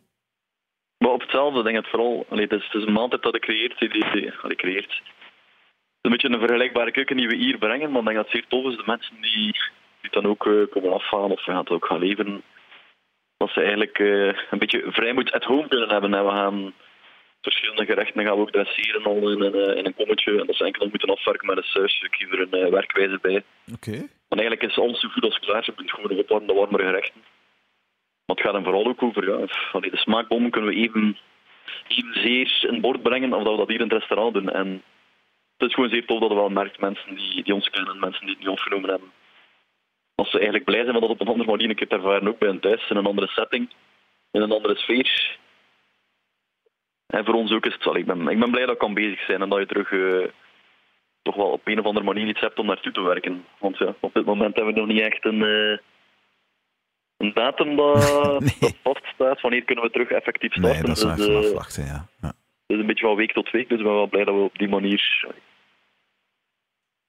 Maar 0.98 1.12
op 1.12 1.20
hetzelfde 1.20 1.62
denk 1.62 1.76
ik 1.76 1.82
het 1.82 1.90
vooral. 1.90 2.26
Allee, 2.30 2.44
het, 2.44 2.52
is, 2.52 2.64
het 2.64 2.80
is 2.80 2.86
een 2.86 2.92
maaltijd 2.92 3.22
dat 3.22 3.34
ik 3.34 3.40
creëert. 3.40 3.78
Die, 3.78 3.88
die, 3.88 4.32
allee, 4.42 4.56
creëert. 4.56 5.02
Een 6.00 6.10
beetje 6.10 6.28
een 6.28 6.38
vergelijkbare 6.38 6.90
keuken 6.90 7.16
die 7.16 7.28
we 7.28 7.36
hier 7.36 7.58
brengen, 7.58 7.90
maar 7.90 8.00
ik 8.00 8.06
denk 8.06 8.16
dat 8.16 8.26
het 8.26 8.34
zeer 8.34 8.46
tof 8.48 8.70
is. 8.70 8.76
De 8.76 8.82
mensen 8.86 9.16
die, 9.20 9.52
die 10.00 10.10
dan 10.10 10.26
ook 10.26 10.46
uh, 10.46 10.70
komen 10.70 10.92
afhalen 10.92 11.30
of 11.30 11.44
we 11.44 11.50
gaan 11.50 11.60
het 11.60 11.70
ook 11.70 11.86
gaan 11.86 11.98
leveren, 11.98 12.42
dat 13.36 13.50
ze 13.50 13.60
eigenlijk 13.60 13.98
uh, 13.98 14.32
een 14.50 14.58
beetje 14.58 14.82
vrijmoed 14.86 15.32
at 15.32 15.44
home 15.44 15.68
kunnen 15.68 15.88
hebben. 15.88 16.14
En 16.14 16.24
we 16.24 16.30
gaan 16.30 16.72
verschillende 17.40 17.84
gerechten 17.84 18.24
gaan 18.24 18.34
we 18.34 18.40
ook 18.40 18.50
dresseren 18.50 19.04
al 19.04 19.30
in 19.30 19.42
een, 19.42 19.76
in 19.76 19.86
een 19.86 19.94
kommetje. 19.94 20.40
En 20.40 20.46
dat 20.46 20.56
ze 20.56 20.64
enkel 20.64 20.88
moeten 20.88 21.10
afwerken 21.10 21.46
met 21.46 21.56
een 21.56 21.62
sausje. 21.62 22.04
Ik 22.04 22.14
geef 22.14 22.32
er 22.32 22.40
een 22.40 22.66
uh, 22.66 22.70
werkwijze 22.70 23.18
bij. 23.22 23.42
Oké. 23.72 23.88
Okay. 23.88 24.08
Maar 24.28 24.38
eigenlijk 24.38 24.70
is 24.70 24.78
alles 24.78 25.00
zo 25.00 25.08
goed 25.08 25.24
als 25.24 25.38
klaar. 25.38 25.62
Je 25.64 25.72
kunt 25.74 25.90
gewoon 25.90 26.18
opwarmen 26.18 26.48
de 26.48 26.54
warmere 26.54 26.84
gerechten. 26.84 27.20
Maar 28.26 28.36
het 28.36 28.44
gaat 28.44 28.54
hem 28.54 28.64
vooral 28.64 28.86
ook 28.86 29.02
over, 29.02 29.28
ja, 29.28 29.46
allee, 29.72 29.90
de 29.90 29.96
smaakbommen 29.96 30.50
kunnen 30.50 30.70
we 30.70 30.76
even, 30.76 31.18
evenzeer 31.88 32.66
in 32.70 32.80
bord 32.80 33.02
brengen 33.02 33.32
of 33.32 33.42
dat 33.42 33.52
we 33.52 33.58
dat 33.58 33.68
hier 33.68 33.80
in 33.80 33.88
het 33.88 33.98
restaurant 33.98 34.34
doen. 34.34 34.50
En 34.50 34.82
het 35.58 35.68
is 35.68 35.74
gewoon 35.74 35.90
zeer 35.90 36.06
tof 36.06 36.20
dat 36.20 36.28
we 36.28 36.34
wel 36.34 36.48
merkt, 36.48 36.80
mensen 36.80 37.14
die, 37.14 37.42
die 37.42 37.54
ons 37.54 37.70
kennen, 37.70 37.98
mensen 37.98 38.20
die 38.20 38.30
het 38.30 38.38
niet 38.38 38.48
opgenomen 38.48 38.90
hebben. 38.90 39.12
Als 40.14 40.30
ze 40.30 40.36
eigenlijk 40.36 40.64
blij 40.64 40.80
zijn 40.80 40.92
met 40.92 41.00
dat 41.00 41.10
op 41.10 41.20
een 41.20 41.28
andere 41.28 41.50
manier 41.50 41.68
een 41.68 41.76
keer 41.76 41.88
te 41.88 41.94
ervaren, 41.94 42.28
ook 42.28 42.38
bij 42.38 42.48
een 42.48 42.60
thuis, 42.60 42.90
in 42.90 42.96
een 42.96 43.06
andere 43.06 43.26
setting, 43.26 43.70
in 44.30 44.40
een 44.40 44.52
andere 44.52 44.76
sfeer. 44.76 45.38
En 47.06 47.24
voor 47.24 47.34
ons 47.34 47.52
ook 47.52 47.66
is 47.66 47.72
het, 47.72 47.86
allee, 47.86 48.00
ik, 48.00 48.06
ben, 48.06 48.28
ik 48.28 48.38
ben 48.38 48.50
blij 48.50 48.64
dat 48.64 48.74
ik 48.74 48.78
kan 48.78 48.94
bezig 48.94 49.24
zijn 49.24 49.42
en 49.42 49.48
dat 49.48 49.58
je 49.58 49.66
terug 49.66 49.90
uh, 49.90 50.26
toch 51.22 51.34
wel 51.34 51.50
op 51.50 51.66
een 51.66 51.78
of 51.78 51.86
andere 51.86 52.06
manier 52.06 52.26
iets 52.26 52.40
hebt 52.40 52.58
om 52.58 52.66
naartoe 52.66 52.92
te 52.92 53.00
werken. 53.00 53.44
Want 53.58 53.78
ja, 53.78 53.94
op 54.00 54.14
dit 54.14 54.24
moment 54.24 54.56
hebben 54.56 54.74
we 54.74 54.80
nog 54.80 54.88
niet 54.88 55.00
echt 55.00 55.24
een... 55.24 55.40
Uh, 55.40 55.78
een 57.16 57.32
datum 57.34 57.76
dat, 57.76 57.94
Nee. 58.40 58.56
dat 58.60 58.74
vaststaat. 58.82 59.40
Wanneer 59.40 59.64
kunnen 59.64 59.84
we 59.84 59.90
terug 59.90 60.10
effectief 60.10 60.52
starten? 60.52 60.72
Nee, 60.72 60.82
dat 60.82 60.96
is 60.96 61.26
dus, 61.26 61.28
eh, 61.28 61.36
afwachten, 61.36 61.84
ja. 61.84 62.06
ja. 62.20 62.28
het 62.28 62.36
is 62.66 62.78
een 62.78 62.86
beetje 62.86 63.06
van 63.06 63.16
week 63.16 63.32
tot 63.32 63.50
week, 63.50 63.68
dus 63.68 63.78
ik 63.78 63.84
ben 63.84 63.94
wel 63.94 64.06
blij 64.06 64.24
dat 64.24 64.34
we 64.34 64.40
op 64.40 64.58
die 64.58 64.68
manier 64.68 65.26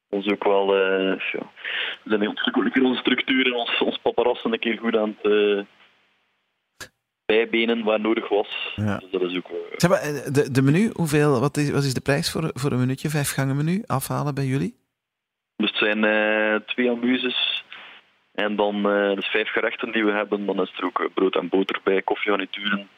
Is 0.10 0.28
ook 0.28 0.44
wel... 0.44 0.78
Uh, 0.78 1.20
ja. 1.32 1.52
We 2.04 2.10
zijn 2.10 2.22
in 2.22 2.28
onze 2.86 3.00
structuur 3.00 3.46
en 3.46 3.54
ons, 3.54 3.80
ons 3.80 3.98
paparazzen 3.98 4.54
een 4.54 4.60
keer 4.60 4.78
goed 4.78 4.98
aan 4.98 5.18
het... 5.22 5.32
Uh, 5.32 5.64
bijbenen 7.26 7.84
waar 7.84 8.00
nodig 8.00 8.30
was. 8.30 8.74
Ja. 8.76 8.98
Dus 8.98 9.12
dat 9.12 9.22
is 9.22 9.38
ook... 9.38 9.48
Zeg 9.76 9.90
maar, 9.90 10.02
de, 10.34 10.52
de 10.52 10.62
menu, 10.62 10.90
hoeveel, 10.94 11.40
wat, 11.40 11.58
is, 11.58 11.72
wat 11.72 11.84
is 11.84 11.94
de 11.94 12.02
prijs 12.02 12.32
voor, 12.32 12.50
voor 12.54 12.72
een 12.72 12.80
minuutje, 12.80 13.10
vijf 13.10 13.32
gangen 13.32 13.56
menu 13.56 13.84
afhalen 13.86 14.36
bij 14.36 14.46
jullie? 14.46 14.76
Dus 15.56 15.70
het 15.70 15.80
zijn 15.80 16.64
twee 16.66 16.90
amuses 16.92 17.64
en 18.34 18.56
dan 18.56 18.84
dus 19.16 19.28
vijf 19.28 19.50
gerechten 19.50 19.92
die 19.92 20.06
we 20.06 20.12
hebben. 20.12 20.46
Dan 20.46 20.62
is 20.62 20.74
er 20.78 20.86
ook 20.86 21.10
brood 21.14 21.36
en 21.36 21.50
boter 21.50 21.80
bij, 21.84 22.02
koffiegarnituren 22.02 22.90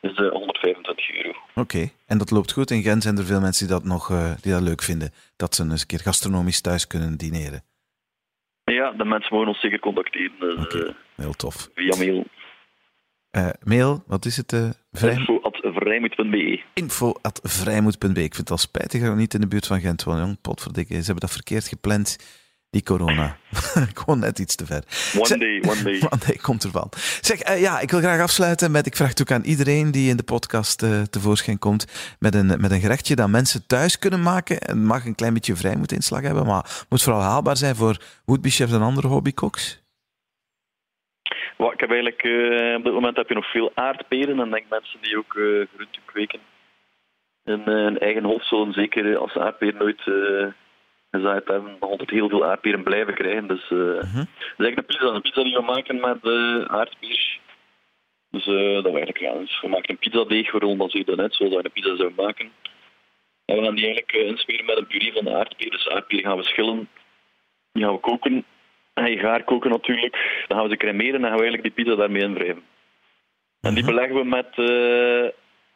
is 0.00 0.16
125 0.16 1.10
euro. 1.10 1.38
Oké, 1.54 1.90
en 2.06 2.18
dat 2.18 2.30
loopt 2.30 2.52
goed. 2.52 2.70
In 2.70 2.82
Gent 2.82 3.02
zijn 3.02 3.18
er 3.18 3.24
veel 3.24 3.40
mensen 3.40 3.66
die 3.66 3.76
dat 3.76 3.84
nog 3.84 4.10
uh, 4.10 4.32
die 4.40 4.52
dat 4.52 4.62
leuk 4.62 4.82
vinden. 4.82 5.10
Dat 5.36 5.54
ze 5.54 5.62
eens 5.62 5.80
een 5.80 5.86
keer 5.86 6.00
gastronomisch 6.00 6.60
thuis 6.60 6.86
kunnen 6.86 7.16
dineren. 7.16 7.62
Ja, 8.64 8.92
de 8.92 9.04
mensen 9.04 9.34
mogen 9.34 9.48
ons 9.48 9.60
zeker 9.60 9.78
contacteren. 9.78 10.38
Dus, 10.38 10.64
okay, 10.64 10.94
heel 11.16 11.32
tof. 11.32 11.68
Via 11.74 11.96
mail. 11.96 12.24
Uh, 13.36 13.48
mail, 13.62 14.02
wat 14.06 14.24
is 14.24 14.36
het? 14.36 14.52
Uh, 14.52 14.68
vrij... 14.92 15.14
Info 15.14 15.40
at 15.40 15.58
vrijmoed.be. 15.62 16.60
Info 16.74 17.12
at 17.22 17.40
vrijmoed.be. 17.42 18.08
Ik 18.08 18.34
vind 18.34 18.36
het 18.36 18.50
al 18.50 18.56
spijtig 18.56 19.00
dat 19.00 19.10
we 19.10 19.16
niet 19.16 19.34
in 19.34 19.40
de 19.40 19.48
buurt 19.48 19.66
van 19.66 19.80
Gent 19.80 20.04
wonen. 20.04 20.24
Jong, 20.24 20.40
potverdikke, 20.40 20.92
ze 20.92 21.04
hebben 21.04 21.20
dat 21.20 21.30
verkeerd 21.30 21.68
gepland 21.68 22.16
die 22.70 22.82
corona. 22.82 23.36
Gewoon 23.98 24.18
net 24.18 24.38
iets 24.38 24.56
te 24.56 24.66
ver. 24.66 24.82
One 25.18 25.38
day, 25.38 25.62
one 25.70 25.82
day. 25.82 26.00
one 26.12 26.22
day 26.26 26.36
komt 26.36 26.64
ervan. 26.64 26.88
Zeg, 27.20 27.48
uh, 27.48 27.60
ja, 27.60 27.80
ik 27.80 27.90
wil 27.90 28.00
graag 28.00 28.20
afsluiten 28.20 28.70
met... 28.70 28.86
Ik 28.86 28.96
vraag 28.96 29.08
het 29.08 29.20
ook 29.20 29.30
aan 29.30 29.44
iedereen 29.44 29.90
die 29.90 30.10
in 30.10 30.16
de 30.16 30.22
podcast 30.22 30.82
uh, 30.82 31.02
tevoorschijn 31.02 31.58
komt... 31.58 32.16
Met 32.18 32.34
een, 32.34 32.46
met 32.46 32.70
een 32.70 32.80
gerechtje 32.80 33.14
dat 33.14 33.28
mensen 33.28 33.66
thuis 33.66 33.98
kunnen 33.98 34.22
maken. 34.22 34.56
Het 34.56 34.76
mag 34.76 35.04
een 35.04 35.14
klein 35.14 35.34
beetje 35.34 35.56
vrijmoedinslag 35.56 36.22
hebben, 36.22 36.46
maar 36.46 36.84
moet 36.88 37.02
vooral 37.02 37.22
haalbaar 37.22 37.56
zijn 37.56 37.74
voor 37.74 37.96
woodbie-chefs 38.24 38.72
en 38.72 38.82
andere 38.82 39.06
hobbycooks. 39.06 39.82
Well, 41.56 41.72
ik 41.72 41.80
heb 41.80 41.90
eigenlijk... 41.90 42.22
Uh, 42.24 42.76
op 42.76 42.84
dit 42.84 42.92
moment 42.92 43.16
heb 43.16 43.28
je 43.28 43.34
nog 43.34 43.50
veel 43.50 43.70
aardperen. 43.74 44.40
En 44.40 44.50
denk 44.50 44.64
mensen 44.68 44.98
die 45.02 45.18
ook 45.18 45.32
groenten 45.74 46.02
kweken 46.04 46.40
in 47.44 47.62
een 47.66 47.98
eigen 47.98 48.24
hof 48.24 48.46
zullen 48.46 48.72
zeker 48.72 49.18
als 49.18 49.36
aardperen 49.36 49.78
nooit 49.78 50.02
gezaaid 51.10 51.48
hebben, 51.48 51.76
nog 51.80 51.90
altijd 51.90 52.10
heel 52.10 52.28
veel 52.28 52.44
aardberen 52.44 52.82
blijven 52.82 53.14
krijgen. 53.14 53.46
Dus 53.46 53.70
uh, 53.70 53.78
uh 53.78 53.86
-huh. 53.86 54.22
is 54.22 54.58
eigenlijk 54.58 54.78
een 54.78 54.86
pizza, 54.86 55.06
een 55.06 55.20
pizza 55.20 55.42
die 55.42 55.54
we 55.54 55.62
maken 55.62 56.00
met 56.00 56.18
uh, 56.22 56.64
aardbeer. 56.64 57.38
Dus 58.30 58.46
uh, 58.46 58.74
dat 58.74 58.92
we 58.92 58.98
eigenlijk, 59.00 59.18
ja, 59.18 59.32
dus 59.32 59.60
we 59.60 59.68
maken 59.68 59.90
een 59.90 59.98
pizzadeeg, 59.98 60.52
we 60.52 60.58
rollen 60.58 60.78
dat 60.78 60.90
zo 60.90 61.14
net 61.14 61.34
zoals 61.34 61.54
we 61.54 61.64
een 61.64 61.72
pizza 61.72 61.96
zouden 61.96 62.24
maken. 62.24 62.50
En 63.44 63.56
we 63.56 63.64
gaan 63.64 63.74
die 63.74 63.86
eigenlijk 63.86 64.12
insmeren 64.12 64.64
met 64.64 64.76
een 64.76 64.86
puree 64.86 65.12
van 65.12 65.24
de 65.24 65.34
aardbeer. 65.34 65.70
Dus 65.70 65.88
aardbeer 65.88 66.20
gaan 66.20 66.36
we 66.36 66.42
schillen, 66.42 66.88
die 67.72 67.84
gaan 67.84 67.92
we 67.92 68.00
koken. 68.00 68.44
En 68.94 69.10
je 69.10 69.18
gaar 69.18 69.44
koken 69.44 69.70
natuurlijk. 69.70 70.44
Dan 70.46 70.58
gaan 70.58 70.66
we 70.66 70.72
ze 70.72 70.76
cremeren 70.76 71.14
en 71.14 71.20
dan 71.20 71.30
gaan 71.30 71.38
we 71.38 71.44
eigenlijk 71.44 71.74
die 71.74 71.84
pizza 71.84 71.96
daarmee 71.96 72.22
invrijven. 72.22 72.62
En 73.60 73.74
die 73.74 73.84
beleggen 73.84 74.14
we 74.14 74.24
met 74.24 74.48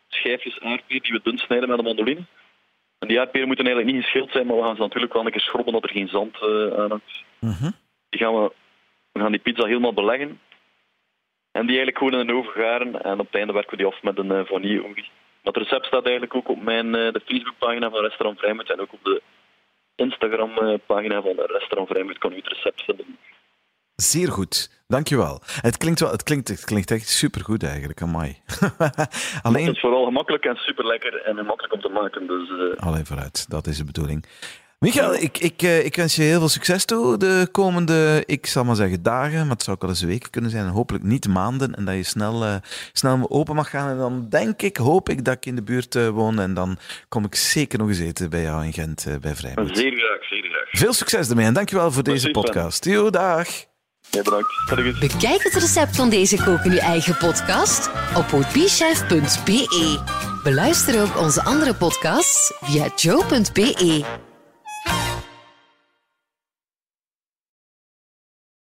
schijfjes 0.08 0.60
aardbeer 0.60 1.02
die 1.02 1.12
we 1.12 1.20
dun 1.22 1.38
snijden 1.38 1.68
met 1.68 1.78
een 1.78 1.84
mandoline. 1.84 2.24
En 3.02 3.08
die 3.08 3.20
aardberen 3.20 3.46
moeten 3.46 3.66
eigenlijk 3.66 3.94
niet 3.94 4.04
geschild 4.04 4.30
zijn, 4.30 4.46
maar 4.46 4.56
we 4.56 4.62
gaan 4.62 4.76
ze 4.76 4.80
natuurlijk 4.80 5.12
wel 5.12 5.24
een 5.24 5.30
keer 5.30 5.40
schrobben 5.40 5.72
dat 5.72 5.82
er 5.82 5.90
geen 5.90 6.08
zand 6.08 6.36
uh, 6.42 6.78
aan 6.78 6.90
hangt. 6.90 7.22
Uh-huh. 7.40 7.72
Die 8.08 8.20
gaan 8.20 8.34
we, 8.34 8.52
we 9.12 9.20
gaan 9.20 9.30
die 9.30 9.40
pizza 9.40 9.66
helemaal 9.66 9.92
beleggen. 9.92 10.40
En 11.52 11.66
die 11.66 11.76
eigenlijk 11.76 11.98
gewoon 11.98 12.20
in 12.20 12.26
de 12.26 12.34
oven 12.34 12.52
garen. 12.52 13.02
En 13.02 13.20
op 13.20 13.26
het 13.26 13.34
einde 13.34 13.52
werken 13.52 13.70
we 13.70 13.76
die 13.76 13.86
af 13.86 14.02
met 14.02 14.18
een 14.18 14.32
uh, 14.32 14.44
vanilleolie. 14.44 15.10
Dat 15.42 15.56
recept 15.56 15.86
staat 15.86 16.04
eigenlijk 16.04 16.34
ook 16.34 16.48
op 16.48 16.62
mijn, 16.62 16.86
uh, 16.86 16.92
de 16.92 17.22
Facebookpagina 17.24 17.90
van 17.90 18.00
Restaurant 18.00 18.38
Vrijmoed 18.38 18.70
en 18.70 18.80
ook 18.80 18.92
op 18.92 19.04
de 19.04 19.22
Instagram-pagina 19.94 21.22
van 21.22 21.34
Restaurant 21.36 21.88
Vrijmoed 21.88 22.18
kan 22.18 22.32
u 22.32 22.36
het 22.36 22.48
recept 22.48 22.82
vinden. 22.82 23.18
Zeer 23.96 24.32
goed, 24.32 24.82
dankjewel. 24.86 25.40
Het 25.60 25.76
klinkt, 25.76 26.00
wel, 26.00 26.10
het 26.10 26.22
klinkt, 26.22 26.48
het 26.48 26.64
klinkt 26.64 26.90
echt 26.90 27.08
supergoed 27.08 27.62
eigenlijk, 27.62 28.02
amai. 28.02 28.36
Alleen... 29.42 29.66
Het 29.66 29.74
is 29.74 29.80
vooral 29.80 30.04
gemakkelijk 30.04 30.44
en 30.44 30.56
super 30.56 30.86
lekker 30.86 31.22
en 31.22 31.34
makkelijk 31.34 31.72
om 31.74 31.80
te 31.80 31.88
maken. 31.88 32.26
Dus, 32.26 32.48
uh... 32.48 32.86
Alleen 32.86 33.06
vooruit, 33.06 33.50
dat 33.50 33.66
is 33.66 33.76
de 33.76 33.84
bedoeling. 33.84 34.26
Michael, 34.82 35.14
ik, 35.14 35.38
ik, 35.38 35.62
uh, 35.62 35.84
ik 35.84 35.96
wens 35.96 36.16
je 36.16 36.22
heel 36.22 36.38
veel 36.38 36.48
succes 36.48 36.84
toe 36.84 37.16
de 37.16 37.48
komende, 37.52 38.22
ik 38.26 38.46
zal 38.46 38.64
maar 38.64 38.76
zeggen 38.76 39.02
dagen, 39.02 39.40
maar 39.40 39.50
het 39.50 39.62
zou 39.62 39.76
ook 39.76 39.82
wel 39.82 39.90
eens 39.90 40.02
weken 40.02 40.30
kunnen 40.30 40.50
zijn 40.50 40.64
en 40.64 40.70
hopelijk 40.70 41.04
niet 41.04 41.28
maanden 41.28 41.74
en 41.74 41.84
dat 41.84 41.94
je 41.94 42.02
snel, 42.02 42.44
uh, 42.44 42.54
snel 42.92 43.30
open 43.30 43.54
mag 43.54 43.70
gaan 43.70 43.90
en 43.90 43.96
dan 43.96 44.26
denk 44.28 44.62
ik, 44.62 44.76
hoop 44.76 45.08
ik 45.08 45.24
dat 45.24 45.34
ik 45.34 45.46
in 45.46 45.56
de 45.56 45.62
buurt 45.62 45.94
uh, 45.94 46.08
woon 46.08 46.38
en 46.40 46.54
dan 46.54 46.78
kom 47.08 47.24
ik 47.24 47.34
zeker 47.34 47.78
nog 47.78 47.88
eens 47.88 48.00
eten 48.00 48.30
bij 48.30 48.42
jou 48.42 48.64
in 48.64 48.72
Gent 48.72 49.06
bij 49.20 49.34
Vrijmoed. 49.34 49.76
Zeer 49.76 49.92
graag, 49.92 50.24
zeer 50.24 50.44
graag. 50.44 50.68
Veel 50.70 50.92
succes 50.92 51.30
ermee 51.30 51.46
en 51.46 51.54
dankjewel 51.54 51.90
voor 51.92 52.02
deze 52.02 52.30
podcast. 52.30 52.84
Jo, 52.84 53.10
dag. 53.10 53.70
Bekijk 55.00 55.42
het 55.42 55.54
recept 55.54 55.96
van 55.96 56.10
deze 56.10 56.36
kook 56.44 56.64
in 56.64 56.70
uw 56.70 56.78
eigen 56.78 57.16
podcast 57.16 57.90
op 58.16 58.30
woodbeechef.be. 58.30 60.00
Beluister 60.42 61.02
ook 61.02 61.18
onze 61.18 61.42
andere 61.42 61.74
podcasts 61.74 62.52
via 62.60 62.86
joe.be. 62.96 64.04